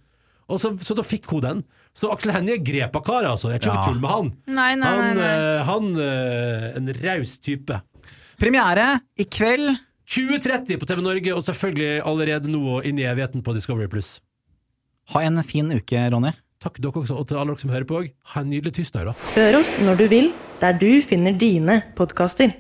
Og 0.50 0.60
så, 0.62 0.74
så 0.82 0.94
da 0.98 1.02
fikk 1.06 1.26
hun 1.32 1.42
den. 1.42 1.62
Så 1.98 2.10
Aksel 2.14 2.34
Hennie 2.36 2.58
grep 2.62 2.94
av 2.96 3.02
karet, 3.06 3.30
altså. 3.32 3.50
Jeg 3.54 3.62
tror 3.64 3.74
Ja. 3.74 3.82
ikke 3.82 3.94
tull 3.94 4.02
med 4.02 4.12
han. 4.12 4.28
Nei, 4.46 4.76
nei, 4.76 4.76
nei. 4.76 4.92
Han, 4.98 5.16
nei. 5.18 5.30
eh, 5.30 5.64
han 5.70 5.88
eh, 5.98 6.78
En 6.78 6.92
raus 7.02 7.38
type. 7.42 7.80
Premiere 8.38 9.00
i 9.18 9.26
kveld. 9.26 9.78
2030 10.06 10.78
på 10.78 10.86
TV 10.86 11.02
Norge, 11.02 11.34
og 11.34 11.42
selvfølgelig 11.48 12.02
allerede 12.06 12.52
nå 12.52 12.62
og 12.78 12.86
inn 12.86 13.00
i 13.02 13.08
evigheten 13.10 13.42
på 13.42 13.56
Discovery 13.58 13.88
Pluss. 13.90 14.20
Ha 15.16 15.22
en 15.26 15.42
fin 15.46 15.70
uke, 15.74 16.04
Ronny. 16.14 16.34
Takk 16.64 16.80
dere 16.82 17.02
også, 17.04 17.18
og 17.20 17.28
til 17.30 17.40
alle 17.40 17.54
dere 17.54 17.62
som 17.62 17.74
hører 17.76 17.88
på 17.90 18.02
òg. 18.02 18.12
Ha 18.34 18.42
en 18.42 18.50
nydelig 18.50 18.74
tirsdag, 18.80 19.10
da. 19.10 19.16
Hør 19.36 19.60
oss 19.62 19.76
når 19.84 20.00
du 20.00 20.06
vil, 20.12 20.32
der 20.62 20.78
du 20.82 20.92
finner 21.06 21.36
dine 21.38 21.82
podkaster. 21.98 22.54